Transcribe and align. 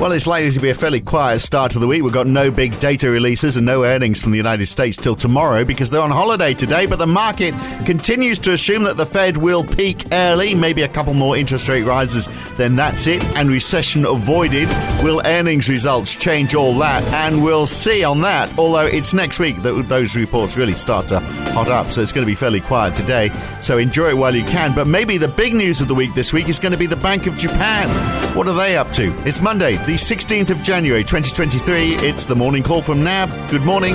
Well, 0.00 0.10
it's 0.10 0.26
likely 0.26 0.50
to 0.50 0.60
be 0.60 0.70
a 0.70 0.74
fairly 0.74 1.00
quiet 1.00 1.38
start 1.38 1.70
to 1.72 1.78
the 1.78 1.86
week. 1.86 2.02
We've 2.02 2.12
got 2.12 2.26
no 2.26 2.50
big 2.50 2.78
data 2.78 3.08
releases 3.08 3.56
and 3.56 3.64
no 3.64 3.84
earnings 3.84 4.20
from 4.20 4.32
the 4.32 4.36
United 4.36 4.66
States 4.66 4.98
till 4.98 5.14
tomorrow 5.14 5.64
because 5.64 5.88
they're 5.88 6.02
on 6.02 6.10
holiday 6.10 6.52
today. 6.52 6.84
But 6.84 6.98
the 6.98 7.06
market 7.06 7.54
continues 7.86 8.38
to 8.40 8.52
assume 8.52 8.82
that 8.82 8.98
the 8.98 9.06
Fed 9.06 9.36
will 9.36 9.64
peak 9.64 10.04
early, 10.12 10.54
maybe 10.54 10.82
a 10.82 10.88
couple 10.88 11.14
more 11.14 11.36
interest 11.38 11.68
rate 11.68 11.84
rises, 11.84 12.28
then 12.56 12.76
that's 12.76 13.06
it, 13.06 13.24
and 13.36 13.48
recession 13.48 14.04
avoided. 14.04 14.68
Will 15.02 15.22
earnings 15.24 15.70
results 15.70 16.16
change 16.16 16.54
all 16.54 16.76
that? 16.78 17.02
And 17.14 17.42
we'll 17.42 17.64
see 17.64 18.04
on 18.04 18.20
that. 18.22 18.58
Although 18.58 18.86
it's 18.86 19.14
next 19.14 19.38
week 19.38 19.62
that 19.62 19.88
those 19.88 20.16
reports 20.16 20.56
really 20.56 20.74
start 20.74 21.08
to 21.08 21.20
hot 21.20 21.68
up, 21.68 21.90
so 21.90 22.02
it's 22.02 22.12
going 22.12 22.26
to 22.26 22.30
be 22.30 22.36
fairly 22.36 22.60
quiet 22.60 22.94
today. 22.94 23.30
So 23.62 23.78
enjoy 23.78 24.08
it 24.10 24.18
while 24.18 24.34
you 24.34 24.44
can. 24.44 24.74
But 24.74 24.86
maybe 24.86 25.16
the 25.16 25.28
big 25.28 25.54
news 25.54 25.80
of 25.80 25.88
the 25.88 25.94
week 25.94 26.12
this 26.14 26.32
week 26.32 26.48
is 26.50 26.58
going 26.58 26.72
to 26.72 26.78
be 26.78 26.86
the 26.86 26.96
Bank 26.96 27.26
of 27.26 27.38
Japan. 27.38 27.88
What 28.36 28.48
are 28.48 28.54
they 28.54 28.76
up 28.76 28.90
to? 28.92 29.14
It's 29.26 29.40
Monday, 29.40 29.76
the 29.86 29.93
16th 29.96 30.50
of 30.50 30.62
January 30.62 31.02
2023. 31.02 31.94
It's 32.06 32.26
the 32.26 32.34
morning 32.34 32.62
call 32.62 32.82
from 32.82 33.02
NAB. 33.02 33.50
Good 33.50 33.62
morning. 33.62 33.94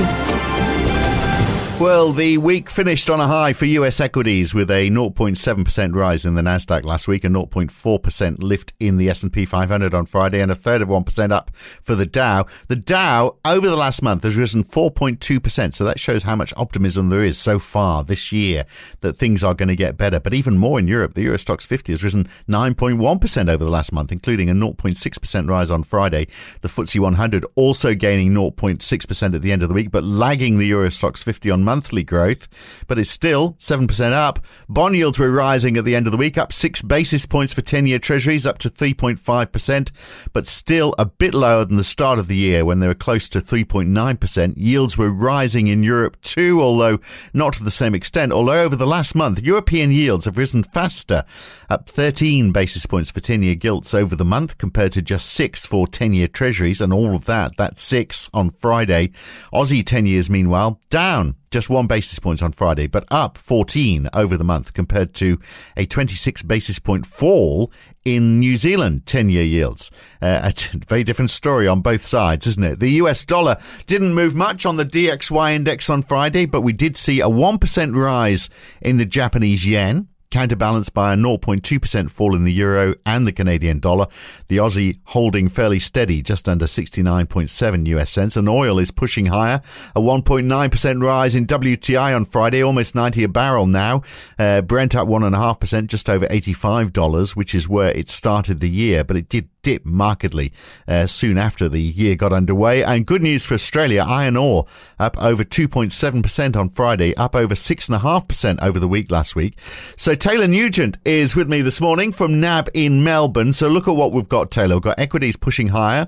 Well, 1.80 2.12
the 2.12 2.38
week 2.40 2.70
finished 2.70 3.10
on 3.10 3.22
a 3.22 3.28
high 3.28 3.54
for 3.54 3.64
US 3.64 4.02
equities 4.02 4.54
with 4.54 4.70
a 4.70 4.90
0.7% 4.90 5.96
rise 5.96 6.26
in 6.26 6.36
the 6.36 6.42
Nasdaq 6.42 6.84
last 6.84 7.08
week, 7.08 7.24
a 7.24 7.30
0.4% 7.30 8.44
lift 8.44 8.74
in 8.82 8.98
the 8.98 9.10
S&P 9.10 9.46
500 9.46 9.94
on 9.94 10.06
Friday 10.06 10.42
and 10.42 10.52
a 10.52 10.56
third 10.56 10.82
of 10.82 10.90
1% 10.90 11.32
up 11.32 11.56
for 11.56 11.96
the 11.96 12.06
Dow. 12.06 12.46
The 12.68 12.76
Dow 12.76 13.38
over 13.46 13.70
the 13.70 13.78
last 13.78 14.02
month 14.02 14.24
has 14.24 14.36
risen 14.36 14.66
4.2%, 14.66 15.74
so 15.74 15.86
that 15.86 16.02
shows 16.02 16.24
how 16.24 16.36
much 16.36 16.54
optimism 16.58 17.08
there 17.08 17.24
is 17.24 17.38
so 17.38 17.60
far 17.60 18.04
this 18.04 18.34
year 18.34 18.66
that 19.00 19.14
things 19.14 19.42
are 19.42 19.54
going 19.54 19.70
to 19.70 19.76
get 19.76 19.96
better. 19.96 20.20
But 20.20 20.34
even 20.34 20.58
more 20.58 20.80
in 20.80 20.88
Europe, 20.90 21.14
the 21.14 21.22
Euro 21.22 21.38
Stoxx 21.38 21.66
50 21.66 21.94
has 21.94 22.04
risen 22.04 22.28
9.1% 22.50 23.50
over 23.50 23.64
the 23.64 23.72
last 23.72 23.94
month, 23.94 24.12
including 24.12 24.50
a 24.50 24.54
0.6% 24.54 25.50
rise 25.50 25.72
on 25.72 25.84
Friday. 25.84 26.28
The 26.60 26.68
FTSE 26.68 27.00
100 27.00 27.46
also 27.56 27.96
gaining 27.96 28.34
0.6% 28.34 29.34
at 29.34 29.42
the 29.42 29.54
end 29.54 29.64
of 29.64 29.70
the 29.70 29.76
week, 29.76 29.92
but 29.92 30.04
lagging 30.04 30.58
the 30.58 30.68
Euro 30.68 30.90
Stoxx 30.90 31.24
50 31.24 31.50
on 31.52 31.69
monthly 31.70 32.04
growth, 32.04 32.48
but 32.88 32.98
it's 32.98 33.12
still 33.12 33.54
7% 33.60 34.12
up. 34.12 34.40
Bond 34.68 34.96
yields 34.96 35.20
were 35.20 35.32
rising 35.32 35.78
at 35.78 35.86
the 35.86 35.96
end 35.96 36.08
of 36.08 36.12
the 36.12 36.18
week, 36.18 36.36
up 36.36 36.52
six 36.52 36.82
basis 36.82 37.28
points 37.28 37.54
for 37.54 37.62
10 37.62 37.86
year 37.86 38.00
treasuries, 38.00 38.48
up 38.48 38.58
to 38.58 38.72
3.5%, 38.72 39.92
but 40.34 40.48
still 40.48 40.96
a 40.98 41.06
bit 41.06 41.36
lower 41.36 41.66
than 41.66 41.78
the 41.78 41.84
start 41.84 42.18
of 42.18 42.28
the 42.28 42.36
year 42.36 42.66
when 42.66 42.80
they 42.80 42.88
were 42.88 42.96
close 42.96 43.30
to 43.30 43.40
3.9%. 43.40 44.54
Yields 44.58 44.98
were 44.98 45.12
rising 45.12 45.68
in 45.68 45.84
Europe 45.84 46.20
too, 46.24 46.60
although 46.60 46.98
not 47.36 47.54
to 47.54 47.64
the 47.64 47.70
same 47.70 47.94
extent. 47.94 48.32
Although 48.32 48.64
over 48.64 48.76
the 48.76 48.88
last 48.88 49.14
month, 49.14 49.40
European 49.40 49.92
yields 49.92 50.26
have 50.26 50.40
risen 50.40 50.64
faster, 50.64 51.24
up 51.70 51.88
13 51.88 52.52
basis 52.52 52.88
points 52.88 53.12
for 53.12 53.20
10 53.20 53.44
year 53.44 53.54
gilts 53.54 53.94
over 53.94 54.16
the 54.16 54.26
month 54.26 54.58
compared 54.58 54.94
to 54.94 55.04
just 55.04 55.30
six 55.30 55.68
for 55.68 55.86
10 55.86 56.14
year 56.14 56.28
treasuries, 56.28 56.82
and 56.82 56.92
all 56.92 57.14
of 57.14 57.26
that, 57.26 57.56
that's 57.58 57.84
six 57.84 58.28
on 58.34 58.50
Friday. 58.50 59.12
Aussie 59.54 59.86
10 59.86 60.08
years, 60.08 60.32
meanwhile, 60.32 60.80
down 60.90 61.36
just 61.52 61.70
one 61.70 61.88
basis 61.88 62.20
point 62.20 62.44
on 62.44 62.52
Friday, 62.52 62.88
but 62.88 63.06
up 63.10 63.38
14 63.38 64.10
over 64.14 64.38
the 64.38 64.44
month 64.44 64.74
compared 64.74 65.14
to 65.16 65.40
a 65.76 65.86
26 65.86 66.44
basis 66.44 66.80
point 66.80 67.06
fall 67.06 67.72
in 68.06 68.40
New 68.40 68.58
Zealand 68.58 69.06
10 69.06 69.30
year 69.30 69.44
yields. 69.44 69.92
Uh, 70.22 70.52
a 70.74 70.78
very 70.88 71.04
different 71.04 71.32
story 71.32 71.68
on 71.68 71.82
both 71.82 72.04
sides, 72.04 72.48
isn't 72.48 72.64
it? 72.64 72.80
The 72.80 72.92
US 72.92 73.26
dollar 73.26 73.58
didn't 73.88 74.14
move 74.14 74.36
much 74.36 74.66
on 74.66 74.78
the 74.78 74.86
DXY 74.86 75.54
index 75.54 75.90
on 75.90 76.02
Friday, 76.02 76.46
but 76.46 76.62
we 76.62 76.74
did 76.74 76.96
see 76.98 77.20
a 77.20 77.26
1% 77.26 77.96
rise 77.96 78.50
in 78.82 78.98
the 78.98 79.06
Japanese 79.06 79.68
yen 79.68 80.08
counterbalanced 80.32 80.94
by 80.94 81.14
a 81.14 81.18
0.2% 81.18 82.10
fall 82.10 82.36
in 82.36 82.44
the 82.44 82.54
euro 82.54 82.96
and 83.06 83.26
the 83.26 83.32
Canadian 83.32 83.80
dollar. 83.80 84.08
The 84.48 84.58
Aussie 84.58 85.00
holding 85.06 85.50
fairly 85.50 85.80
steady, 85.80 86.22
just 86.22 86.48
under 86.48 86.66
69.7 86.66 87.88
US 87.88 88.12
cents, 88.12 88.38
and 88.38 88.48
oil 88.48 88.80
is 88.80 88.92
pushing 88.92 89.28
higher. 89.28 89.62
A 89.96 90.02
1.9% 90.02 91.02
rise 91.02 91.36
in 91.36 91.48
WTI 91.48 92.16
on 92.16 92.26
Friday, 92.26 92.64
almost 92.64 92.96
90 92.96 93.24
a 93.24 93.28
barrel 93.28 93.66
now. 93.66 94.04
Uh, 94.38 94.62
Brent 94.62 94.96
up 94.96 95.08
1.5%, 95.08 95.88
just 95.88 96.10
over 96.10 96.28
$85, 96.28 97.36
which 97.36 97.56
is 97.56 97.68
where 97.68 97.92
it 97.92 98.10
started 98.10 98.60
the 98.60 98.70
year, 98.70 99.04
but 99.04 99.18
it 99.18 99.30
did 99.30 99.50
dip 99.62 99.86
markedly 99.86 100.52
uh, 100.88 101.08
soon 101.08 101.38
after 101.38 101.70
the 101.70 101.82
year 101.82 102.16
got 102.16 102.34
underway. 102.34 102.84
And 102.84 103.06
good 103.06 103.22
news 103.22 103.46
for 103.46 103.54
Australia, 103.54 104.04
iron 104.08 104.38
ore 104.38 104.66
up 105.00 105.22
over 105.22 105.44
2.7% 105.44 106.56
on 106.56 106.70
Friday, 106.70 107.16
up 107.16 107.36
over 107.36 107.56
6.5% 107.56 108.62
over 108.62 108.80
the 108.80 108.88
week 108.88 109.12
last 109.12 109.36
week. 109.36 109.60
So 109.98 110.16
Taylor 110.16 110.48
Nugent 110.48 110.98
is 111.06 111.36
with 111.36 111.50
me 111.50 111.62
this 111.62 111.82
morning 111.82 112.12
from 112.12 112.40
NAB 112.40 112.70
in 112.74 113.04
Melbourne. 113.04 113.54
So 113.54 113.68
look 113.68 113.88
at 113.88 113.96
what 113.96 114.12
we've 114.12 114.30
got, 114.30 114.52
Taylor. 114.52 114.76
We've 114.76 114.84
got 114.84 115.00
equities 115.00 115.36
pushing 115.36 115.70
higher 115.70 116.08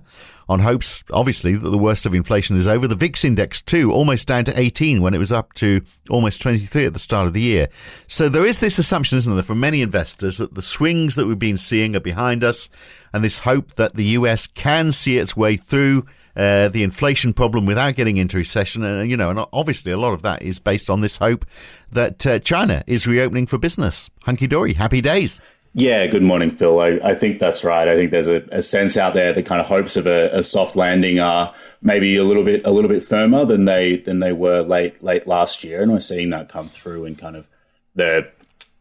on 0.51 0.59
hopes, 0.59 1.05
obviously, 1.13 1.55
that 1.55 1.69
the 1.69 1.77
worst 1.77 2.05
of 2.05 2.13
inflation 2.13 2.57
is 2.57 2.67
over. 2.67 2.85
The 2.85 2.95
VIX 2.95 3.23
index, 3.23 3.61
too, 3.61 3.91
almost 3.91 4.27
down 4.27 4.43
to 4.45 4.59
18 4.59 5.01
when 5.01 5.13
it 5.13 5.17
was 5.17 5.31
up 5.31 5.53
to 5.53 5.81
almost 6.09 6.41
23 6.41 6.85
at 6.85 6.93
the 6.93 6.99
start 6.99 7.25
of 7.25 7.33
the 7.33 7.41
year. 7.41 7.69
So 8.07 8.27
there 8.27 8.45
is 8.45 8.59
this 8.59 8.77
assumption, 8.77 9.17
isn't 9.17 9.33
there, 9.33 9.43
for 9.43 9.55
many 9.55 9.81
investors 9.81 10.39
that 10.39 10.53
the 10.53 10.61
swings 10.61 11.15
that 11.15 11.25
we've 11.25 11.39
been 11.39 11.57
seeing 11.57 11.95
are 11.95 12.01
behind 12.01 12.43
us 12.43 12.69
and 13.13 13.23
this 13.23 13.39
hope 13.39 13.73
that 13.73 13.95
the 13.95 14.05
US 14.05 14.47
can 14.47 14.91
see 14.91 15.17
its 15.17 15.35
way 15.35 15.57
through 15.57 16.05
uh, 16.35 16.69
the 16.69 16.83
inflation 16.83 17.33
problem 17.33 17.65
without 17.65 17.95
getting 17.95 18.17
into 18.17 18.37
recession. 18.37 18.83
And, 18.83 19.09
you 19.09 19.17
know, 19.17 19.29
and 19.29 19.45
obviously 19.51 19.91
a 19.91 19.97
lot 19.97 20.13
of 20.13 20.21
that 20.21 20.41
is 20.41 20.59
based 20.59 20.89
on 20.89 21.01
this 21.01 21.17
hope 21.17 21.45
that 21.91 22.25
uh, 22.25 22.39
China 22.39 22.83
is 22.87 23.07
reopening 23.07 23.47
for 23.47 23.57
business. 23.57 24.09
Hunky 24.23 24.47
dory, 24.47 24.73
happy 24.73 25.01
days. 25.01 25.41
Yeah, 25.73 26.05
good 26.07 26.23
morning, 26.23 26.51
Phil. 26.51 26.81
I, 26.81 26.99
I 27.01 27.15
think 27.15 27.39
that's 27.39 27.63
right. 27.63 27.87
I 27.87 27.95
think 27.95 28.11
there's 28.11 28.27
a, 28.27 28.43
a, 28.51 28.61
sense 28.61 28.97
out 28.97 29.13
there 29.13 29.31
that 29.31 29.45
kind 29.45 29.61
of 29.61 29.67
hopes 29.67 29.95
of 29.95 30.05
a, 30.05 30.29
a, 30.33 30.43
soft 30.43 30.75
landing 30.75 31.19
are 31.19 31.55
maybe 31.81 32.17
a 32.17 32.25
little 32.25 32.43
bit 32.43 32.65
a 32.65 32.71
little 32.71 32.89
bit 32.89 33.05
firmer 33.05 33.45
than 33.45 33.63
they 33.63 33.95
than 33.95 34.19
they 34.19 34.33
were 34.33 34.63
late 34.63 35.01
late 35.01 35.27
last 35.27 35.63
year, 35.63 35.81
and 35.81 35.93
we're 35.93 36.01
seeing 36.01 36.29
that 36.31 36.49
come 36.49 36.67
through 36.67 37.05
in 37.05 37.15
kind 37.15 37.37
of 37.37 37.47
the 37.95 38.29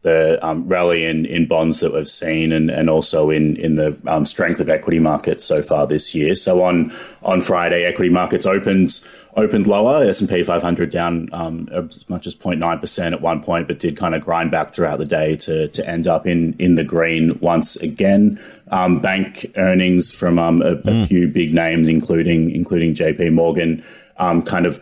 the 0.03 0.43
um, 0.45 0.67
rally 0.67 1.05
in, 1.05 1.25
in 1.25 1.47
bonds 1.47 1.79
that 1.79 1.93
we've 1.93 2.09
seen, 2.09 2.51
and, 2.51 2.71
and 2.71 2.89
also 2.89 3.29
in 3.29 3.55
in 3.57 3.75
the 3.75 3.97
um, 4.07 4.25
strength 4.25 4.59
of 4.59 4.67
equity 4.67 4.99
markets 4.99 5.43
so 5.43 5.61
far 5.61 5.85
this 5.85 6.15
year. 6.15 6.33
So 6.33 6.63
on 6.63 6.93
on 7.21 7.41
Friday, 7.41 7.83
equity 7.83 8.09
markets 8.09 8.45
opened 8.45 9.07
opened 9.35 9.67
lower. 9.67 10.03
S 10.03 10.19
and 10.19 10.29
P 10.29 10.41
500 10.43 10.89
down 10.89 11.29
um, 11.31 11.69
as 11.71 12.09
much 12.09 12.25
as 12.25 12.35
0.9 12.35 12.81
percent 12.81 13.13
at 13.13 13.21
one 13.21 13.43
point, 13.43 13.67
but 13.67 13.77
did 13.77 13.95
kind 13.95 14.15
of 14.15 14.21
grind 14.23 14.49
back 14.49 14.73
throughout 14.73 14.97
the 14.97 15.05
day 15.05 15.35
to 15.35 15.67
to 15.67 15.87
end 15.87 16.07
up 16.07 16.25
in 16.25 16.55
in 16.57 16.75
the 16.75 16.83
green 16.83 17.39
once 17.39 17.75
again. 17.75 18.41
Um, 18.69 19.01
bank 19.01 19.45
earnings 19.57 20.11
from 20.11 20.39
um, 20.39 20.61
a, 20.61 20.71
a 20.71 20.75
mm. 20.77 21.07
few 21.07 21.27
big 21.27 21.53
names, 21.53 21.87
including 21.87 22.49
including 22.49 22.95
J 22.95 23.13
P 23.13 23.29
Morgan, 23.29 23.83
um, 24.17 24.41
kind 24.41 24.65
of 24.65 24.81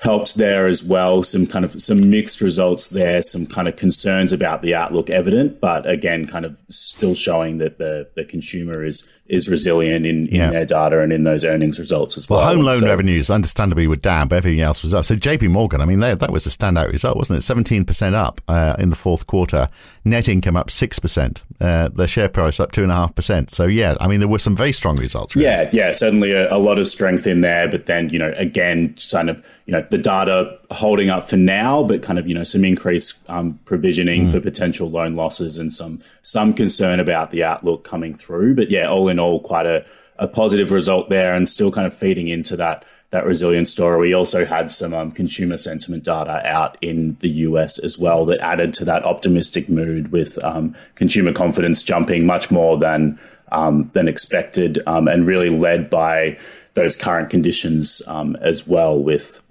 helped 0.00 0.36
there 0.36 0.66
as 0.66 0.82
well. 0.82 1.22
Some 1.22 1.46
kind 1.46 1.64
of 1.64 1.80
some 1.80 2.10
mixed 2.10 2.40
results 2.40 2.88
there, 2.88 3.20
some 3.22 3.46
kind 3.46 3.68
of 3.68 3.76
concerns 3.76 4.32
about 4.32 4.62
the 4.62 4.74
outlook 4.74 5.10
evident, 5.10 5.60
but 5.60 5.88
again, 5.88 6.26
kind 6.26 6.44
of 6.44 6.56
still 6.70 7.14
showing 7.14 7.58
that 7.58 7.78
the, 7.78 8.08
the 8.16 8.24
consumer 8.24 8.82
is 8.84 9.20
is 9.26 9.48
resilient 9.48 10.04
in, 10.04 10.26
in 10.26 10.34
yeah. 10.34 10.50
their 10.50 10.64
data 10.64 11.00
and 11.00 11.12
in 11.12 11.24
those 11.24 11.44
earnings 11.44 11.78
results 11.78 12.16
as 12.16 12.28
well. 12.28 12.40
Well, 12.40 12.54
home 12.54 12.64
loan 12.64 12.80
so, 12.80 12.86
revenues 12.86 13.30
understandably 13.30 13.86
were 13.86 13.96
down, 13.96 14.28
but 14.28 14.36
everything 14.36 14.60
else 14.60 14.82
was 14.82 14.92
up. 14.92 15.04
So 15.04 15.14
JP 15.14 15.50
Morgan, 15.50 15.80
I 15.80 15.84
mean, 15.84 16.00
they, 16.00 16.14
that 16.14 16.32
was 16.32 16.46
a 16.46 16.50
standout 16.50 16.90
result, 16.90 17.16
wasn't 17.16 17.38
it? 17.38 17.42
17% 17.42 18.14
up 18.14 18.40
uh, 18.48 18.74
in 18.78 18.90
the 18.90 18.96
fourth 18.96 19.28
quarter. 19.28 19.68
Net 20.04 20.28
income 20.28 20.56
up 20.56 20.68
6%. 20.68 21.42
Uh, 21.60 21.88
the 21.90 22.08
share 22.08 22.28
price 22.28 22.58
up 22.58 22.72
2.5%. 22.72 23.50
So, 23.50 23.66
yeah, 23.66 23.94
I 24.00 24.08
mean, 24.08 24.18
there 24.18 24.28
were 24.28 24.38
some 24.40 24.56
very 24.56 24.72
strong 24.72 24.96
results. 24.96 25.36
Really. 25.36 25.46
Yeah, 25.46 25.70
yeah, 25.72 25.92
certainly 25.92 26.32
a, 26.32 26.52
a 26.52 26.58
lot 26.58 26.78
of 26.78 26.88
strength 26.88 27.26
in 27.26 27.42
there. 27.42 27.68
But 27.68 27.86
then, 27.86 28.08
you 28.08 28.18
know, 28.18 28.32
again, 28.36 28.96
kind 29.12 29.30
of, 29.30 29.44
you 29.66 29.72
know, 29.72 29.82
the 29.90 29.98
data 29.98 30.58
holding 30.70 31.10
up 31.10 31.28
for 31.28 31.36
now, 31.36 31.82
but 31.82 32.02
kind 32.02 32.18
of, 32.18 32.26
you 32.26 32.34
know, 32.34 32.44
some 32.44 32.64
increased 32.64 33.28
um, 33.28 33.58
provisioning 33.64 34.26
mm. 34.26 34.32
for 34.32 34.40
potential 34.40 34.88
loan 34.88 35.16
losses 35.16 35.58
and 35.58 35.72
some, 35.72 36.00
some 36.22 36.54
concern 36.54 37.00
about 37.00 37.30
the 37.30 37.42
outlook 37.42 37.84
coming 37.84 38.16
through. 38.16 38.54
But 38.54 38.70
yeah, 38.70 38.88
all 38.88 39.08
in 39.08 39.18
all, 39.18 39.40
quite 39.40 39.66
a, 39.66 39.84
a 40.18 40.28
positive 40.28 40.70
result 40.70 41.10
there 41.10 41.34
and 41.34 41.48
still 41.48 41.72
kind 41.72 41.86
of 41.86 41.94
feeding 41.94 42.28
into 42.28 42.56
that 42.56 42.84
that 43.10 43.26
resilient 43.26 43.66
story. 43.66 43.98
We 43.98 44.14
also 44.14 44.46
had 44.46 44.70
some 44.70 44.94
um, 44.94 45.10
consumer 45.10 45.56
sentiment 45.56 46.04
data 46.04 46.46
out 46.46 46.76
in 46.80 47.16
the 47.18 47.28
US 47.28 47.78
as 47.80 47.98
well 47.98 48.24
that 48.26 48.38
added 48.38 48.72
to 48.74 48.84
that 48.84 49.04
optimistic 49.04 49.68
mood 49.68 50.12
with 50.12 50.42
um, 50.44 50.76
consumer 50.94 51.32
confidence 51.32 51.82
jumping 51.82 52.24
much 52.24 52.52
more 52.52 52.78
than 52.78 53.18
um, 53.52 53.90
than 53.94 54.06
expected 54.06 54.80
um, 54.86 55.08
and 55.08 55.26
really 55.26 55.50
led 55.50 55.90
by 55.90 56.38
those 56.74 56.96
current 56.96 57.30
conditions 57.30 58.00
um, 58.06 58.36
as 58.40 58.66
well 58.66 58.96
with 58.96 59.42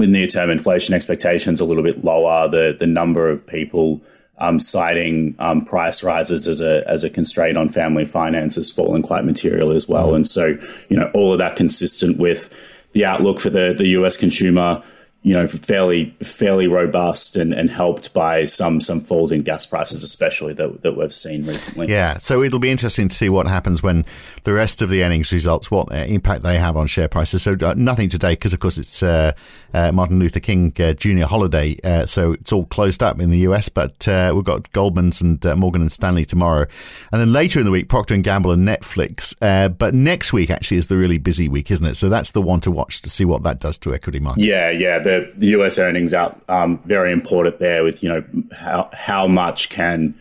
with 0.00 0.08
near 0.08 0.26
term 0.26 0.48
inflation 0.50 0.94
expectations 0.94 1.60
a 1.60 1.64
little 1.64 1.82
bit 1.82 2.02
lower 2.02 2.48
the 2.48 2.74
the 2.76 2.86
number 2.86 3.28
of 3.28 3.46
people 3.46 4.00
um, 4.38 4.58
citing 4.58 5.36
um, 5.38 5.62
price 5.64 6.02
rises 6.02 6.48
as 6.48 6.62
a 6.62 6.82
as 6.88 7.04
a 7.04 7.10
constraint 7.10 7.58
on 7.58 7.68
family 7.68 8.06
finance 8.06 8.54
has 8.54 8.70
fallen 8.70 9.02
quite 9.02 9.24
material 9.26 9.70
as 9.70 9.86
well. 9.86 10.14
And 10.14 10.26
so, 10.26 10.58
you 10.88 10.96
know, 10.96 11.10
all 11.12 11.32
of 11.32 11.38
that 11.38 11.56
consistent 11.56 12.16
with 12.16 12.52
the 12.92 13.04
outlook 13.04 13.38
for 13.38 13.50
the 13.50 13.74
the 13.76 13.88
US 13.88 14.16
consumer 14.16 14.82
you 15.22 15.34
know, 15.34 15.46
fairly 15.46 16.16
fairly 16.22 16.66
robust 16.66 17.36
and, 17.36 17.52
and 17.52 17.68
helped 17.68 18.14
by 18.14 18.46
some 18.46 18.80
some 18.80 19.02
falls 19.02 19.30
in 19.30 19.42
gas 19.42 19.66
prices, 19.66 20.02
especially 20.02 20.54
that, 20.54 20.80
that 20.82 20.96
we've 20.96 21.14
seen 21.14 21.44
recently. 21.44 21.88
Yeah, 21.88 22.16
so 22.16 22.42
it'll 22.42 22.58
be 22.58 22.70
interesting 22.70 23.08
to 23.08 23.14
see 23.14 23.28
what 23.28 23.46
happens 23.46 23.82
when 23.82 24.06
the 24.44 24.54
rest 24.54 24.80
of 24.80 24.88
the 24.88 25.04
earnings 25.04 25.30
results, 25.30 25.70
what 25.70 25.92
impact 25.92 26.42
they 26.42 26.58
have 26.58 26.74
on 26.74 26.86
share 26.86 27.06
prices. 27.06 27.42
So 27.42 27.54
uh, 27.60 27.74
nothing 27.76 28.08
today 28.08 28.32
because, 28.32 28.54
of 28.54 28.60
course, 28.60 28.78
it's 28.78 29.02
uh, 29.02 29.32
uh, 29.74 29.92
Martin 29.92 30.18
Luther 30.18 30.40
King 30.40 30.72
uh, 30.80 30.94
Jr. 30.94 31.24
holiday, 31.24 31.76
uh, 31.84 32.06
so 32.06 32.32
it's 32.32 32.50
all 32.50 32.64
closed 32.64 33.02
up 33.02 33.20
in 33.20 33.28
the 33.28 33.38
US. 33.40 33.68
But 33.68 34.08
uh, 34.08 34.32
we've 34.34 34.44
got 34.44 34.72
Goldman's 34.72 35.20
and 35.20 35.44
Morgan 35.58 35.82
and 35.82 35.92
Stanley 35.92 36.24
tomorrow, 36.24 36.66
and 37.12 37.20
then 37.20 37.30
later 37.30 37.60
in 37.60 37.66
the 37.66 37.72
week, 37.72 37.90
Procter 37.90 38.14
and 38.14 38.24
Gamble 38.24 38.52
and 38.52 38.66
Netflix. 38.66 39.34
but 39.76 39.92
next 39.92 40.32
week 40.32 40.48
actually 40.48 40.78
is 40.78 40.86
the 40.86 40.96
really 40.96 41.18
busy 41.18 41.46
week, 41.46 41.70
isn't 41.70 41.86
it? 41.86 41.96
So 41.96 42.08
that's 42.08 42.30
the 42.30 42.40
one 42.40 42.60
to 42.60 42.70
watch 42.70 43.02
to 43.02 43.10
see 43.10 43.26
what 43.26 43.42
that 43.42 43.60
does 43.60 43.76
to 43.78 43.94
equity 43.94 44.18
markets. 44.18 44.46
Yeah, 44.46 44.70
yeah 44.70 44.98
the, 45.36 45.46
US 45.58 45.78
earnings 45.78 46.14
out 46.14 46.40
um, 46.48 46.78
very 46.84 47.12
important 47.12 47.58
there 47.58 47.82
with 47.84 48.02
you 48.02 48.08
know 48.08 48.24
how 48.52 48.90
how 48.92 49.26
much 49.26 49.68
can 49.68 50.14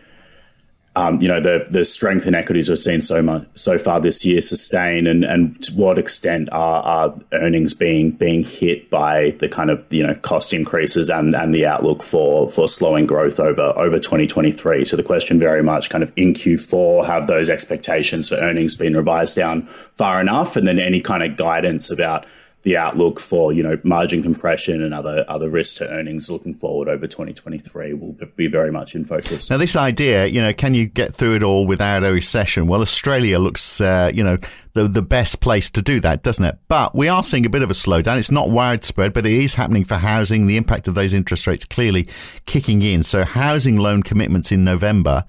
um, 0.95 1.21
you 1.21 1.27
know 1.27 1.39
the 1.39 1.67
the 1.69 1.85
strength 1.85 2.25
in 2.25 2.35
equities 2.35 2.67
we've 2.67 2.79
seen 2.79 3.01
so 3.01 3.21
much 3.21 3.47
so 3.55 3.77
far 3.77 4.01
this 4.01 4.25
year 4.25 4.41
sustain 4.41 5.07
and 5.07 5.23
and 5.23 5.63
to 5.63 5.73
what 5.73 5.97
extent 5.99 6.49
are, 6.51 6.81
are 6.83 7.19
earnings 7.33 7.73
being 7.73 8.11
being 8.11 8.43
hit 8.43 8.89
by 8.89 9.31
the 9.39 9.47
kind 9.47 9.69
of 9.69 9.85
you 9.91 10.05
know 10.05 10.15
cost 10.15 10.51
increases 10.51 11.09
and 11.09 11.35
and 11.35 11.53
the 11.53 11.65
outlook 11.65 12.03
for 12.03 12.49
for 12.49 12.67
slowing 12.67 13.05
growth 13.05 13.39
over 13.39 13.73
over 13.77 13.99
2023 13.99 14.83
so 14.83 14.97
the 14.97 15.03
question 15.03 15.39
very 15.39 15.63
much 15.63 15.89
kind 15.89 16.03
of 16.03 16.11
in 16.15 16.33
Q4 16.33 17.05
have 17.05 17.27
those 17.27 17.49
expectations 17.49 18.29
for 18.29 18.35
earnings 18.35 18.75
been 18.75 18.97
revised 18.97 19.35
down 19.35 19.67
far 19.95 20.19
enough? 20.19 20.55
And 20.55 20.67
then 20.67 20.79
any 20.79 21.01
kind 21.01 21.23
of 21.23 21.37
guidance 21.37 21.89
about 21.89 22.25
the 22.63 22.75
outlook 22.75 23.19
for 23.19 23.53
you 23.53 23.63
know 23.63 23.79
margin 23.83 24.21
compression 24.21 24.83
and 24.83 24.93
other 24.93 25.23
other 25.27 25.49
risks 25.49 25.77
to 25.77 25.89
earnings 25.89 26.29
looking 26.29 26.53
forward 26.53 26.89
over 26.89 27.07
2023 27.07 27.93
will 27.93 28.17
be 28.35 28.47
very 28.47 28.71
much 28.71 28.95
in 28.95 29.05
focus. 29.05 29.49
Now, 29.49 29.57
this 29.57 29.75
idea, 29.75 30.25
you 30.25 30.41
know, 30.41 30.53
can 30.53 30.73
you 30.73 30.85
get 30.85 31.15
through 31.15 31.35
it 31.35 31.43
all 31.43 31.65
without 31.65 32.03
a 32.03 32.11
recession? 32.11 32.67
Well, 32.67 32.81
Australia 32.81 33.39
looks, 33.39 33.79
uh, 33.79 34.11
you 34.13 34.23
know, 34.23 34.37
the 34.73 34.87
the 34.87 35.01
best 35.01 35.39
place 35.39 35.69
to 35.71 35.81
do 35.81 36.01
that, 36.01 36.23
doesn't 36.23 36.43
it? 36.43 36.57
But 36.67 36.93
we 36.93 37.07
are 37.07 37.23
seeing 37.23 37.45
a 37.45 37.49
bit 37.49 37.61
of 37.61 37.71
a 37.71 37.75
slowdown. 37.75 38.17
It's 38.17 38.31
not 38.31 38.49
widespread, 38.49 39.13
but 39.13 39.25
it 39.25 39.31
is 39.31 39.55
happening 39.55 39.85
for 39.85 39.95
housing. 39.95 40.47
The 40.47 40.57
impact 40.57 40.87
of 40.89 40.95
those 40.95 41.13
interest 41.13 41.47
rates 41.47 41.63
clearly 41.63 42.07
kicking 42.45 42.81
in. 42.81 43.03
So, 43.03 43.23
housing 43.23 43.77
loan 43.77 44.03
commitments 44.03 44.51
in 44.51 44.63
November 44.65 45.23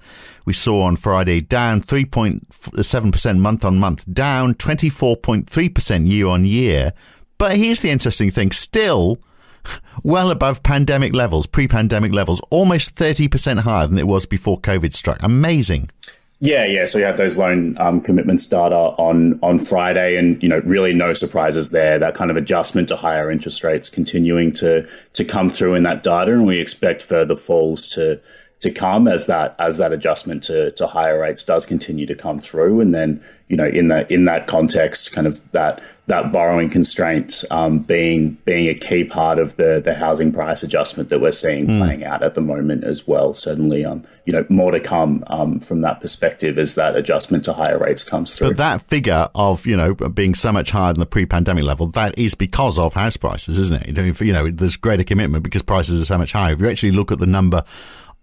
we 0.45 0.53
saw 0.53 0.83
on 0.83 0.95
Friday 0.95 1.39
down 1.39 1.81
3.7% 1.81 3.37
month 3.37 3.63
on 3.63 3.77
month, 3.77 4.11
down 4.11 4.55
24.3% 4.55 6.07
year 6.07 6.27
on 6.27 6.45
year 6.45 6.93
but 7.41 7.57
here's 7.57 7.79
the 7.79 7.89
interesting 7.89 8.29
thing 8.29 8.51
still 8.51 9.17
well 10.03 10.29
above 10.29 10.61
pandemic 10.61 11.11
levels, 11.11 11.47
pre 11.47 11.67
pandemic 11.67 12.13
levels, 12.13 12.39
almost 12.51 12.93
30% 12.93 13.61
higher 13.61 13.87
than 13.87 13.97
it 13.97 14.05
was 14.05 14.27
before 14.27 14.59
COVID 14.59 14.93
struck. 14.93 15.17
Amazing. 15.23 15.89
Yeah, 16.39 16.67
yeah. 16.67 16.85
So 16.85 16.99
we 16.99 17.03
had 17.03 17.17
those 17.17 17.39
loan 17.39 17.75
um, 17.79 17.99
commitments 17.99 18.45
data 18.45 18.75
on 18.75 19.39
on 19.41 19.57
Friday, 19.57 20.17
and 20.17 20.41
you 20.43 20.49
know, 20.49 20.59
really 20.59 20.93
no 20.93 21.15
surprises 21.15 21.71
there. 21.71 21.97
That 21.97 22.13
kind 22.13 22.29
of 22.29 22.37
adjustment 22.37 22.89
to 22.89 22.95
higher 22.95 23.31
interest 23.31 23.63
rates 23.63 23.89
continuing 23.89 24.51
to 24.53 24.87
to 25.13 25.25
come 25.25 25.49
through 25.49 25.73
in 25.73 25.81
that 25.81 26.03
data, 26.03 26.33
and 26.33 26.45
we 26.45 26.59
expect 26.59 27.01
further 27.01 27.35
falls 27.35 27.89
to 27.89 28.21
to 28.61 28.71
come 28.71 29.07
as 29.07 29.25
that 29.25 29.55
as 29.59 29.77
that 29.77 29.91
adjustment 29.91 30.43
to 30.43 30.71
to 30.71 30.87
higher 30.87 31.19
rates 31.19 31.43
does 31.43 31.65
continue 31.65 32.05
to 32.05 32.15
come 32.15 32.39
through, 32.39 32.79
and 32.79 32.93
then 32.93 33.23
you 33.47 33.57
know, 33.57 33.65
in 33.65 33.89
that 33.89 34.09
in 34.09 34.25
that 34.25 34.47
context, 34.47 35.11
kind 35.13 35.27
of 35.27 35.51
that 35.51 35.81
that 36.07 36.31
borrowing 36.31 36.69
constraint 36.69 37.43
um, 37.51 37.79
being 37.79 38.37
being 38.45 38.67
a 38.67 38.73
key 38.73 39.03
part 39.03 39.39
of 39.39 39.55
the 39.57 39.81
the 39.83 39.95
housing 39.95 40.31
price 40.31 40.63
adjustment 40.63 41.09
that 41.09 41.19
we're 41.19 41.31
seeing 41.31 41.67
mm. 41.67 41.79
playing 41.79 42.05
out 42.05 42.23
at 42.23 42.35
the 42.35 42.41
moment 42.41 42.83
as 42.83 43.07
well. 43.07 43.33
Certainly, 43.33 43.83
um, 43.83 44.05
you 44.25 44.31
know, 44.31 44.45
more 44.47 44.71
to 44.71 44.79
come 44.79 45.23
um, 45.27 45.59
from 45.59 45.81
that 45.81 45.99
perspective 45.99 46.57
as 46.57 46.75
that 46.75 46.95
adjustment 46.95 47.43
to 47.45 47.53
higher 47.53 47.77
rates 47.77 48.03
comes 48.03 48.37
through. 48.37 48.49
But 48.49 48.57
that 48.57 48.81
figure 48.83 49.27
of 49.35 49.65
you 49.65 49.75
know 49.75 49.95
being 49.95 50.35
so 50.35 50.51
much 50.51 50.71
higher 50.71 50.93
than 50.93 50.99
the 50.99 51.05
pre-pandemic 51.05 51.63
level, 51.63 51.87
that 51.87 52.17
is 52.17 52.35
because 52.35 52.77
of 52.77 52.93
house 52.93 53.17
prices, 53.17 53.57
isn't 53.57 53.87
it? 53.87 54.21
You 54.21 54.33
know, 54.33 54.51
there's 54.51 54.77
greater 54.77 55.03
commitment 55.03 55.43
because 55.43 55.63
prices 55.63 56.01
are 56.01 56.05
so 56.05 56.17
much 56.17 56.31
higher. 56.31 56.53
If 56.53 56.61
you 56.61 56.69
actually 56.69 56.91
look 56.91 57.11
at 57.11 57.19
the 57.19 57.25
number 57.25 57.63